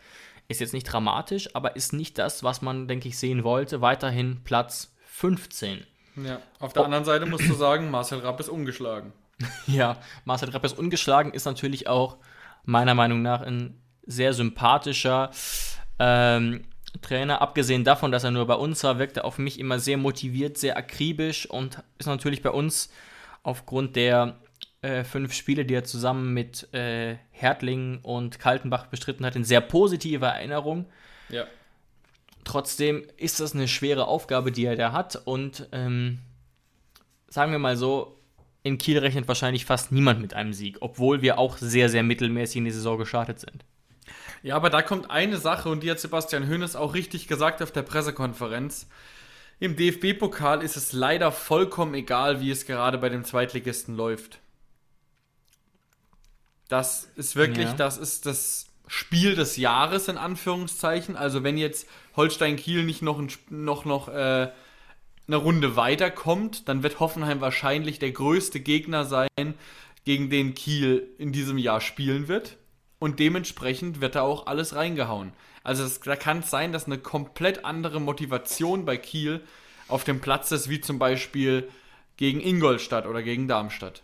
[0.48, 3.82] Ist jetzt nicht dramatisch, aber ist nicht das, was man, denke ich, sehen wollte.
[3.82, 5.86] Weiterhin Platz 15.
[6.18, 6.86] Ja, auf der oh.
[6.86, 9.12] anderen Seite musst du sagen, Marcel Rapp ist ungeschlagen.
[9.68, 12.18] ja, Marcel Rapp ist ungeschlagen, ist natürlich auch
[12.64, 15.32] meiner Meinung nach ein sehr sympathischer
[16.00, 16.66] ähm,
[17.02, 17.42] Trainer.
[17.42, 20.58] Abgesehen davon, dass er nur bei uns war, wirkt er auf mich immer sehr motiviert,
[20.58, 22.92] sehr akribisch und ist natürlich bei uns
[23.44, 24.36] aufgrund der
[24.86, 29.62] äh, fünf Spiele, die er zusammen mit äh, Hertling und Kaltenbach bestritten hat, in sehr
[29.62, 30.86] positiver Erinnerung.
[31.30, 31.46] Ja.
[32.44, 36.20] Trotzdem ist das eine schwere Aufgabe, die er da hat und ähm,
[37.28, 38.20] sagen wir mal so,
[38.62, 42.58] in Kiel rechnet wahrscheinlich fast niemand mit einem Sieg, obwohl wir auch sehr, sehr mittelmäßig
[42.58, 43.66] in die Saison gestartet sind.
[44.44, 47.72] Ja, aber da kommt eine Sache und die hat Sebastian Hoeneß auch richtig gesagt auf
[47.72, 48.88] der Pressekonferenz.
[49.60, 54.40] Im DFB-Pokal ist es leider vollkommen egal, wie es gerade bei dem Zweitligisten läuft.
[56.68, 57.74] Das ist wirklich, ja.
[57.74, 61.16] das ist das Spiel des Jahres in Anführungszeichen.
[61.16, 64.52] Also wenn jetzt Holstein Kiel nicht noch, noch, noch äh,
[65.28, 69.56] eine Runde weiterkommt, dann wird Hoffenheim wahrscheinlich der größte Gegner sein,
[70.06, 72.58] gegen den Kiel in diesem Jahr spielen wird
[73.00, 75.34] und dementsprechend wird da auch alles reingehauen.
[75.64, 79.42] Also es, da kann es sein, dass eine komplett andere Motivation bei Kiel
[79.88, 81.68] auf dem Platz ist, wie zum Beispiel
[82.18, 84.04] gegen Ingolstadt oder gegen Darmstadt.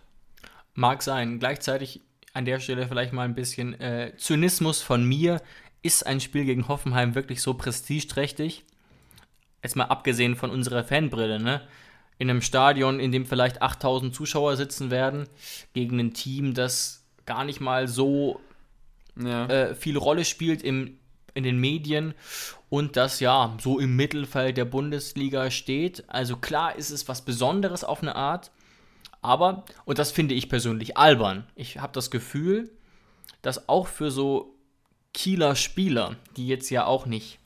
[0.73, 1.39] Mag sein.
[1.39, 2.01] Gleichzeitig
[2.33, 5.41] an der Stelle vielleicht mal ein bisschen äh, Zynismus von mir.
[5.81, 8.63] Ist ein Spiel gegen Hoffenheim wirklich so prestigeträchtig?
[9.63, 11.61] Jetzt mal abgesehen von unserer Fanbrille, ne?
[12.17, 15.27] In einem Stadion, in dem vielleicht 8000 Zuschauer sitzen werden,
[15.73, 18.39] gegen ein Team, das gar nicht mal so
[19.19, 19.45] ja.
[19.47, 20.97] äh, viel Rolle spielt im,
[21.33, 22.13] in den Medien
[22.69, 26.03] und das ja so im Mittelfeld der Bundesliga steht.
[26.07, 28.51] Also klar ist es was Besonderes auf eine Art,
[29.21, 32.71] aber, und das finde ich persönlich albern, ich habe das Gefühl,
[33.41, 34.55] dass auch für so
[35.13, 37.39] Kieler Spieler, die jetzt ja auch nicht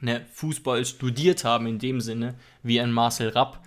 [0.00, 3.60] ne, Fußball studiert haben in dem Sinne, wie ein Marcel Rapp,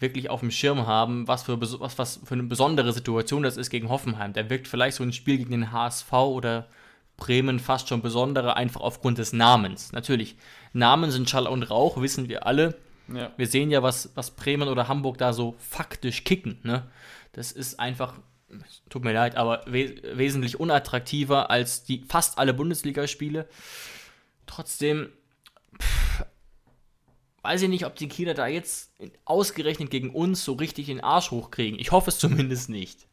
[0.00, 3.70] wirklich auf dem Schirm haben, was für, was, was für eine besondere Situation das ist
[3.70, 4.32] gegen Hoffenheim.
[4.32, 6.68] Da wirkt vielleicht so ein Spiel gegen den HSV oder
[7.16, 9.90] Bremen fast schon besondere, einfach aufgrund des Namens.
[9.92, 10.36] Natürlich,
[10.72, 12.76] Namen sind Schall und Rauch, wissen wir alle.
[13.12, 13.32] Ja.
[13.36, 16.58] Wir sehen ja, was, was Bremen oder Hamburg da so faktisch kicken.
[16.62, 16.88] Ne?
[17.32, 18.14] Das ist einfach,
[18.88, 23.48] tut mir leid, aber we wesentlich unattraktiver als die fast alle Bundesligaspiele.
[24.46, 25.10] Trotzdem,
[25.80, 26.24] pff,
[27.42, 28.92] weiß ich nicht, ob die Kieler da jetzt
[29.24, 31.78] ausgerechnet gegen uns so richtig den Arsch hochkriegen.
[31.78, 33.06] Ich hoffe es zumindest nicht.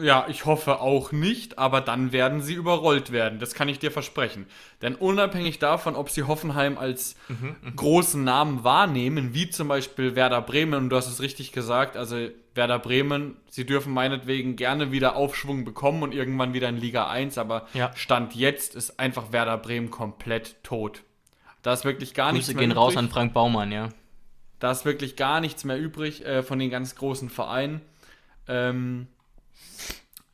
[0.00, 3.38] Ja, ich hoffe auch nicht, aber dann werden sie überrollt werden.
[3.38, 4.46] Das kann ich dir versprechen.
[4.80, 10.40] Denn unabhängig davon, ob sie Hoffenheim als mhm, großen Namen wahrnehmen, wie zum Beispiel Werder
[10.40, 12.16] Bremen, und du hast es richtig gesagt, also
[12.54, 17.36] Werder Bremen, sie dürfen meinetwegen gerne wieder Aufschwung bekommen und irgendwann wieder in Liga 1,
[17.36, 17.90] aber ja.
[17.94, 21.02] Stand jetzt ist einfach Werder Bremen komplett tot.
[21.62, 22.82] Da ist wirklich gar Grüße nichts mehr gehen übrig.
[22.82, 23.90] raus an Frank Baumann, ja.
[24.58, 27.82] Da ist wirklich gar nichts mehr übrig äh, von den ganz großen Vereinen.
[28.48, 29.08] Ähm,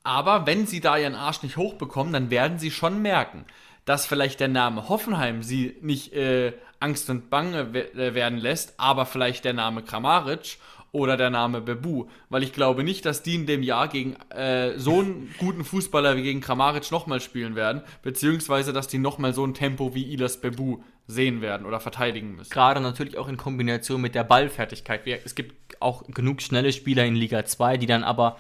[0.04, 3.44] aber wenn sie da ihren Arsch nicht hochbekommen, dann werden sie schon merken,
[3.84, 9.06] dass vielleicht der Name Hoffenheim sie nicht äh, Angst und Bange äh, werden lässt, aber
[9.06, 10.58] vielleicht der Name Kramaric
[10.92, 12.06] oder der Name Bebu.
[12.28, 16.16] Weil ich glaube nicht, dass die in dem Jahr gegen äh, so einen guten Fußballer
[16.16, 20.40] wie gegen Kramaric nochmal spielen werden, beziehungsweise dass die nochmal so ein Tempo wie Ilas
[20.40, 22.50] Bebu sehen werden oder verteidigen müssen.
[22.50, 25.06] Gerade natürlich auch in Kombination mit der Ballfertigkeit.
[25.24, 28.36] Es gibt auch genug schnelle Spieler in Liga 2, die dann aber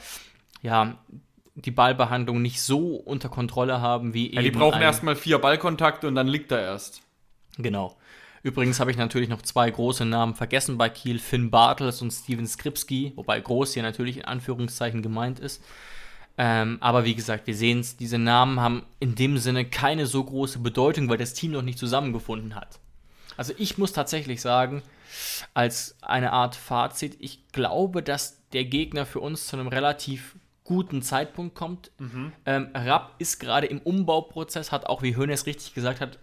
[0.62, 0.98] ja
[1.54, 4.52] die Ballbehandlung nicht so unter Kontrolle haben wie ja, eben.
[4.52, 7.02] Die brauchen erstmal vier Ballkontakte und dann liegt er erst.
[7.56, 7.96] Genau.
[8.42, 12.46] Übrigens habe ich natürlich noch zwei große Namen vergessen bei Kiel: Finn Bartels und Steven
[12.46, 15.62] Skripski, wobei groß hier natürlich in Anführungszeichen gemeint ist.
[16.40, 20.22] Ähm, aber wie gesagt, wir sehen es, diese Namen haben in dem Sinne keine so
[20.22, 22.78] große Bedeutung, weil das Team noch nicht zusammengefunden hat.
[23.36, 24.82] Also ich muss tatsächlich sagen,
[25.52, 31.02] als eine Art Fazit, ich glaube, dass der Gegner für uns zu einem relativ guten
[31.02, 31.90] Zeitpunkt kommt.
[31.98, 32.32] Mhm.
[32.44, 36.18] Ähm, Rapp ist gerade im Umbauprozess, hat auch, wie Hönes richtig gesagt hat,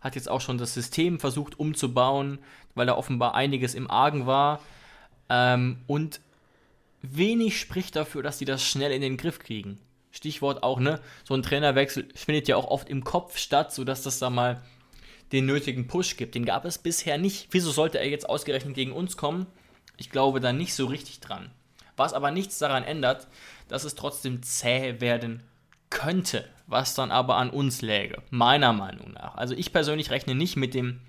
[0.00, 2.38] hat jetzt auch schon das System versucht umzubauen,
[2.74, 4.60] weil da offenbar einiges im Argen war.
[5.28, 6.20] Ähm, und
[7.02, 9.78] wenig spricht dafür, dass die das schnell in den Griff kriegen.
[10.10, 11.00] Stichwort auch, ne?
[11.24, 14.62] So ein Trainerwechsel findet ja auch oft im Kopf statt, sodass das da mal
[15.32, 16.34] den nötigen Push gibt.
[16.34, 17.48] Den gab es bisher nicht.
[17.50, 19.46] Wieso sollte er jetzt ausgerechnet gegen uns kommen?
[19.96, 21.50] Ich glaube da nicht so richtig dran.
[21.96, 23.28] Was aber nichts daran ändert,
[23.68, 25.42] dass es trotzdem zäh werden
[25.90, 29.36] könnte, was dann aber an uns läge, meiner Meinung nach.
[29.36, 31.00] Also ich persönlich rechne nicht mit dem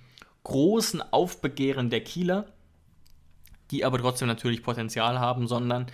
[0.44, 2.46] großen Aufbegehren der Kieler,
[3.72, 5.88] die aber trotzdem natürlich Potenzial haben, sondern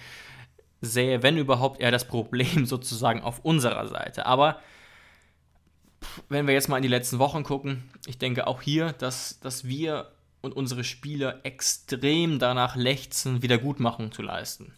[0.81, 4.25] sähe, wenn überhaupt, eher das Problem sozusagen auf unserer Seite.
[4.25, 4.59] Aber
[6.27, 9.65] wenn wir jetzt mal in die letzten Wochen gucken, ich denke auch hier, dass, dass
[9.65, 10.11] wir
[10.41, 14.73] und unsere Spieler extrem danach lechzen, Wiedergutmachung zu leisten.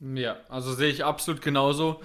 [0.00, 2.00] Ja, also sehe ich absolut genauso.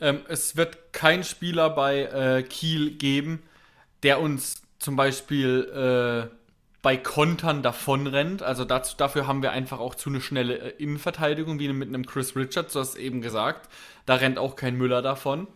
[0.00, 3.42] Ähm, es wird kein Spieler bei äh, Kiel geben,
[4.02, 6.34] der uns zum Beispiel äh,
[6.82, 8.42] bei Kontern davonrennt.
[8.42, 12.06] Also dazu, dafür haben wir einfach auch zu eine schnelle äh, Innenverteidigung, wie mit einem
[12.06, 13.68] Chris Richards, du hast eben gesagt.
[14.06, 15.48] Da rennt auch kein Müller davon.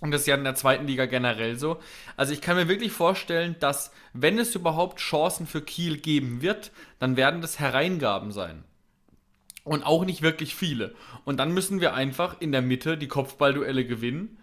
[0.00, 1.78] Und das ist ja in der zweiten Liga generell so.
[2.16, 6.72] Also ich kann mir wirklich vorstellen, dass wenn es überhaupt Chancen für Kiel geben wird,
[6.98, 8.64] dann werden das Hereingaben sein.
[9.64, 10.94] Und auch nicht wirklich viele.
[11.24, 14.38] Und dann müssen wir einfach in der Mitte die Kopfballduelle gewinnen.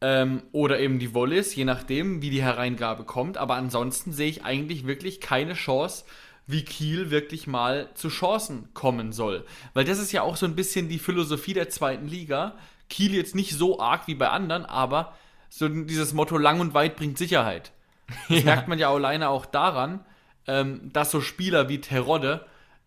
[0.00, 3.36] Ähm, oder eben die Volleys, je nachdem, wie die Hereingabe kommt.
[3.36, 6.04] Aber ansonsten sehe ich eigentlich wirklich keine Chance,
[6.46, 9.44] wie Kiel wirklich mal zu Chancen kommen soll.
[9.72, 12.56] Weil das ist ja auch so ein bisschen die Philosophie der zweiten Liga.
[12.90, 15.14] Kiel jetzt nicht so arg wie bei anderen, aber
[15.48, 17.72] so dieses Motto lang und weit bringt Sicherheit.
[18.28, 18.44] Das ja.
[18.44, 20.04] merkt man ja alleine auch daran,
[20.46, 22.44] ähm, dass so Spieler wie Terodde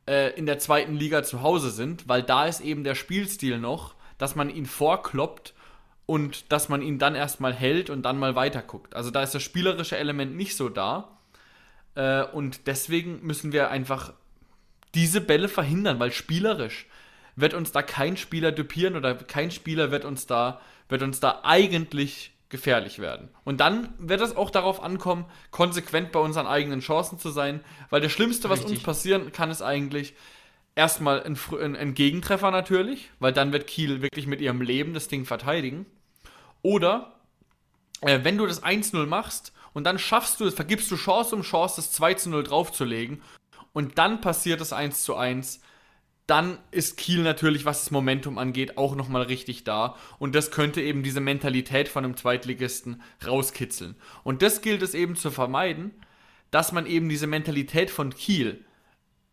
[0.07, 3.95] äh, in der zweiten Liga zu Hause sind, weil da ist eben der Spielstil noch,
[4.17, 5.53] dass man ihn vorkloppt
[6.05, 8.95] und dass man ihn dann erstmal hält und dann mal weiterguckt.
[8.95, 11.17] Also da ist das spielerische Element nicht so da.
[11.95, 14.13] Äh, und deswegen müssen wir einfach
[14.95, 16.87] diese Bälle verhindern, weil spielerisch
[17.35, 21.41] wird uns da kein Spieler dupieren oder kein Spieler wird uns da, wird uns da
[21.43, 23.29] eigentlich gefährlich werden.
[23.43, 28.01] Und dann wird es auch darauf ankommen, konsequent bei unseren eigenen Chancen zu sein, weil
[28.01, 28.77] das Schlimmste, was Richtig.
[28.77, 30.13] uns passieren kann, ist eigentlich
[30.75, 35.07] erstmal ein, ein, ein, Gegentreffer natürlich, weil dann wird Kiel wirklich mit ihrem Leben das
[35.07, 35.85] Ding verteidigen.
[36.61, 37.15] Oder
[38.01, 41.41] äh, wenn du das 1-0 machst und dann schaffst du es, vergibst du Chance um
[41.41, 43.21] Chance, das 2-0 draufzulegen
[43.73, 45.59] und dann passiert das 1-1,
[46.28, 49.95] dann ist Kiel natürlich, was das Momentum angeht, auch nochmal richtig da.
[50.19, 53.95] Und das könnte eben diese Mentalität von einem Zweitligisten rauskitzeln.
[54.23, 55.91] Und das gilt es eben zu vermeiden,
[56.51, 58.65] dass man eben diese Mentalität von Kiel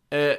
[0.09, 0.37] äh,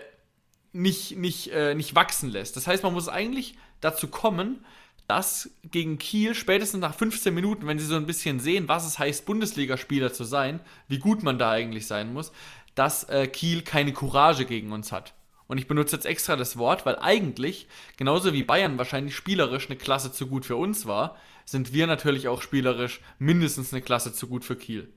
[0.73, 2.57] nicht, nicht, äh, nicht wachsen lässt.
[2.57, 4.65] Das heißt, man muss eigentlich dazu kommen,
[5.09, 8.99] dass gegen Kiel spätestens nach 15 Minuten, wenn sie so ein bisschen sehen, was es
[8.99, 12.33] heißt, Bundesligaspieler zu sein, wie gut man da eigentlich sein muss,
[12.75, 15.13] dass äh, Kiel keine Courage gegen uns hat.
[15.49, 19.77] Und ich benutze jetzt extra das Wort, weil eigentlich, genauso wie Bayern wahrscheinlich spielerisch eine
[19.77, 24.27] Klasse zu gut für uns war, sind wir natürlich auch spielerisch mindestens eine Klasse zu
[24.27, 24.93] gut für Kiel.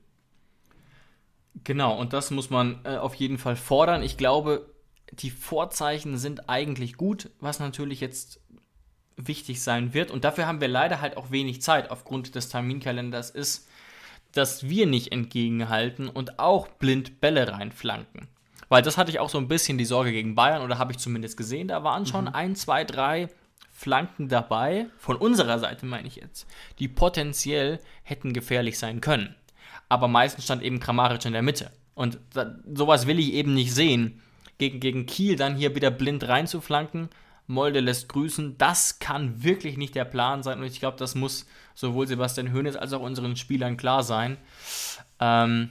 [1.64, 4.02] Genau, und das muss man äh, auf jeden Fall fordern.
[4.02, 4.72] Ich glaube,
[5.12, 8.40] die Vorzeichen sind eigentlich gut, was natürlich jetzt
[9.16, 10.10] wichtig sein wird.
[10.10, 13.68] Und dafür haben wir leider halt auch wenig Zeit aufgrund des Terminkalenders ist,
[14.32, 18.28] dass wir nicht entgegenhalten und auch blind Bälle reinflanken.
[18.70, 20.98] Weil das hatte ich auch so ein bisschen die Sorge gegen Bayern, oder habe ich
[20.98, 21.68] zumindest gesehen.
[21.68, 22.34] Da waren schon mhm.
[22.34, 23.28] ein, zwei, drei
[23.72, 26.46] Flanken dabei, von unserer Seite meine ich jetzt,
[26.78, 29.34] die potenziell hätten gefährlich sein können.
[29.88, 31.72] Aber meistens stand eben Kramaric in der Mitte.
[31.94, 34.22] Und da, sowas will ich eben nicht sehen.
[34.58, 37.08] Gegen, gegen Kiel dann hier wieder blind reinzuflanken,
[37.48, 40.60] Molde lässt grüßen, das kann wirklich nicht der Plan sein.
[40.60, 44.36] Und ich glaube, das muss sowohl Sebastian Hoeneß als auch unseren Spielern klar sein.
[45.18, 45.70] Ähm,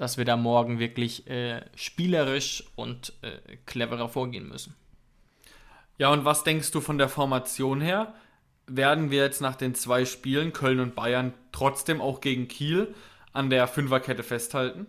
[0.00, 4.74] dass wir da morgen wirklich äh, spielerisch und äh, cleverer vorgehen müssen.
[5.98, 8.14] Ja, und was denkst du von der Formation her?
[8.66, 12.94] Werden wir jetzt nach den zwei Spielen, Köln und Bayern, trotzdem auch gegen Kiel
[13.34, 14.86] an der Fünferkette festhalten?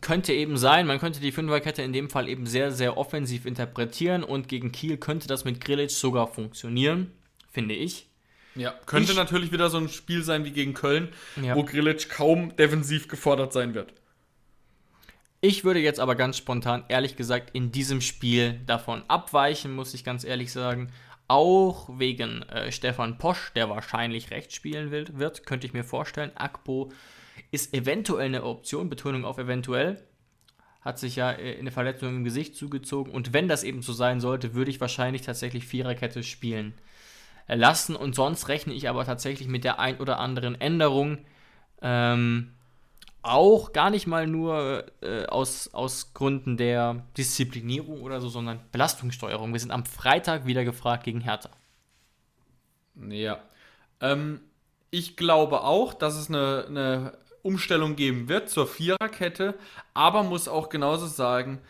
[0.00, 4.22] Könnte eben sein, man könnte die Fünferkette in dem Fall eben sehr, sehr offensiv interpretieren
[4.22, 7.10] und gegen Kiel könnte das mit Grilic sogar funktionieren,
[7.50, 8.06] finde ich.
[8.56, 11.54] Ja, könnte ich, natürlich wieder so ein Spiel sein wie gegen Köln, ja.
[11.54, 13.92] wo Grilic kaum defensiv gefordert sein wird.
[15.42, 20.02] Ich würde jetzt aber ganz spontan, ehrlich gesagt, in diesem Spiel davon abweichen, muss ich
[20.02, 20.90] ganz ehrlich sagen.
[21.28, 26.30] Auch wegen äh, Stefan Posch, der wahrscheinlich rechts spielen will, wird, könnte ich mir vorstellen.
[26.36, 26.92] Akpo
[27.50, 30.02] ist eventuell eine Option, Betonung auf eventuell.
[30.80, 33.12] Hat sich ja äh, eine Verletzung im Gesicht zugezogen.
[33.12, 36.74] Und wenn das eben so sein sollte, würde ich wahrscheinlich tatsächlich Viererkette spielen
[37.48, 37.96] lassen.
[37.96, 41.18] Und sonst rechne ich aber tatsächlich mit der ein oder anderen Änderung.
[41.82, 42.52] Ähm,
[43.22, 49.52] auch gar nicht mal nur äh, aus, aus Gründen der Disziplinierung oder so, sondern Belastungssteuerung.
[49.52, 51.50] Wir sind am Freitag wieder gefragt gegen Hertha.
[53.08, 53.40] Ja.
[54.00, 54.40] Ähm,
[54.90, 59.54] ich glaube auch, dass es eine, eine Umstellung geben wird zur Viererkette,
[59.94, 61.60] aber muss auch genauso sagen,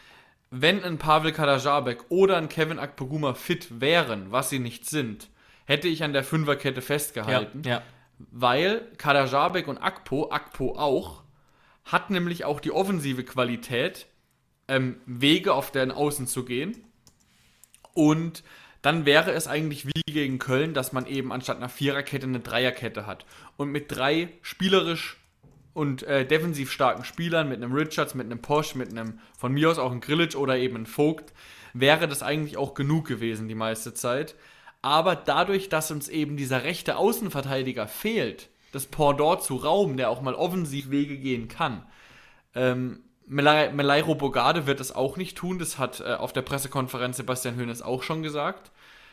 [0.51, 5.29] wenn ein Pavel Kadajabek oder ein Kevin Akpoguma fit wären, was sie nicht sind,
[5.67, 7.63] hätte ich an der Fünferkette festgehalten.
[7.65, 7.83] Ja, ja.
[8.19, 11.23] Weil Kadajabek und Akpo, Akpo auch,
[11.85, 14.07] hat nämlich auch die offensive Qualität,
[14.69, 16.85] ähm, Wege auf deren Außen zu gehen.
[17.93, 18.43] Und
[18.83, 23.07] dann wäre es eigentlich wie gegen Köln, dass man eben anstatt einer Viererkette eine Dreierkette
[23.07, 23.27] hat.
[23.57, 25.19] Und mit drei spielerisch
[25.75, 29.71] und äh, defensiv starken Spielern, mit einem Richards, mit einem Posch, mit einem von mir
[29.71, 31.33] aus auch ein Grillic oder eben ein Vogt,
[31.75, 34.37] wäre das eigentlich auch genug gewesen die meiste Zeit.
[34.87, 40.23] Aber dadurch, dass uns eben dieser rechte Außenverteidiger fehlt, das Pendant zu Raum, der auch
[40.23, 41.85] mal offensiv Wege gehen kann,
[42.55, 45.59] ähm, Melairo Bogade wird das auch nicht tun.
[45.59, 48.71] Das hat äh, auf der Pressekonferenz Sebastian Hoeneß auch schon gesagt.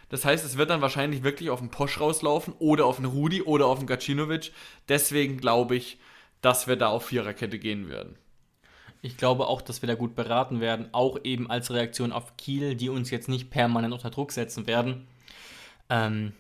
[0.10, 3.42] Das heißt, es wird dann wahrscheinlich wirklich auf den Posch rauslaufen oder auf den Rudi
[3.42, 4.52] oder auf den Gacinovic.
[4.90, 5.98] Deswegen glaube ich,
[6.42, 8.16] dass wir da auf Viererkette gehen werden.
[9.02, 12.76] Ich glaube auch, dass wir da gut beraten werden, auch eben als Reaktion auf Kiel,
[12.76, 15.08] die uns jetzt nicht permanent unter Druck setzen werden.
[15.90, 16.34] Ähm,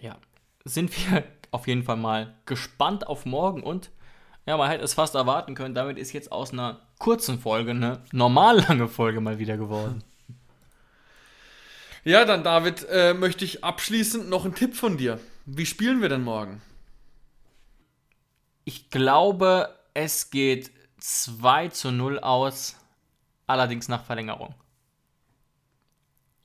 [0.00, 0.16] ja,
[0.64, 3.90] sind wir auf jeden Fall mal gespannt auf morgen und
[4.46, 8.02] ja, man hätte es fast erwarten können, damit ist jetzt aus einer kurzen Folge eine
[8.12, 10.02] normal lange Folge mal wieder geworden.
[12.04, 15.20] Ja, dann David, äh, möchte ich abschließend noch einen Tipp von dir.
[15.44, 16.62] Wie spielen wir denn morgen?
[18.64, 22.76] Ich glaube, es geht 2 zu 0 aus,
[23.46, 24.54] allerdings nach Verlängerung.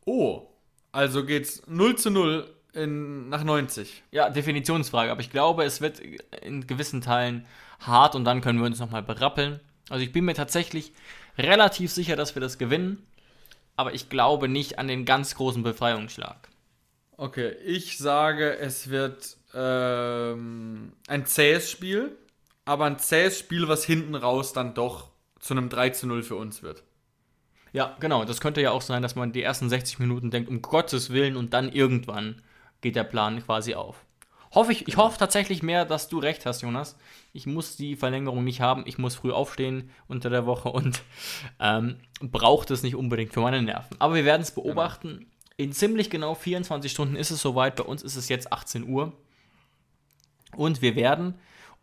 [0.05, 0.49] Oh,
[0.93, 4.03] also geht's 0 zu 0 in, nach 90.
[4.11, 5.99] Ja, Definitionsfrage, aber ich glaube, es wird
[6.41, 7.45] in gewissen Teilen
[7.79, 9.59] hart und dann können wir uns nochmal berappeln.
[9.89, 10.93] Also ich bin mir tatsächlich
[11.37, 13.05] relativ sicher, dass wir das gewinnen,
[13.75, 16.47] aber ich glaube nicht an den ganz großen Befreiungsschlag.
[17.17, 22.15] Okay, ich sage, es wird ähm, ein zähes Spiel,
[22.65, 26.35] aber ein zähes Spiel, was hinten raus dann doch zu einem 3 zu 0 für
[26.35, 26.83] uns wird.
[27.73, 28.23] Ja, genau.
[28.23, 31.35] Das könnte ja auch sein, dass man die ersten 60 Minuten denkt, um Gottes Willen,
[31.35, 32.41] und dann irgendwann
[32.81, 34.05] geht der Plan quasi auf.
[34.53, 36.95] Hoffe ich, ich hoffe tatsächlich mehr, dass du recht hast, Jonas.
[37.33, 38.83] Ich muss die Verlängerung nicht haben.
[38.85, 41.01] Ich muss früh aufstehen unter der Woche und
[41.59, 43.95] ähm, braucht es nicht unbedingt für meine Nerven.
[43.99, 45.07] Aber wir werden es beobachten.
[45.07, 45.27] Genau.
[45.57, 47.75] In ziemlich genau 24 Stunden ist es soweit.
[47.75, 49.13] Bei uns ist es jetzt 18 Uhr.
[50.55, 51.33] Und wir werden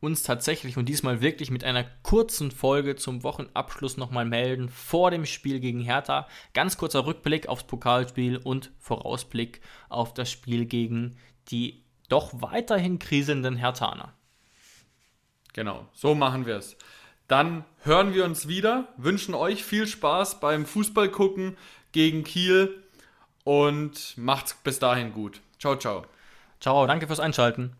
[0.00, 5.26] uns tatsächlich und diesmal wirklich mit einer kurzen Folge zum Wochenabschluss nochmal melden vor dem
[5.26, 6.26] Spiel gegen Hertha.
[6.54, 11.16] Ganz kurzer Rückblick aufs Pokalspiel und Vorausblick auf das Spiel gegen
[11.48, 14.14] die doch weiterhin kriselnden Hertaner.
[15.52, 16.76] Genau, so machen wir es.
[17.28, 21.56] Dann hören wir uns wieder, wünschen euch viel Spaß beim Fußball gucken
[21.92, 22.82] gegen Kiel
[23.44, 25.40] und macht's bis dahin gut.
[25.58, 26.04] Ciao, ciao.
[26.60, 27.79] Ciao, danke fürs Einschalten.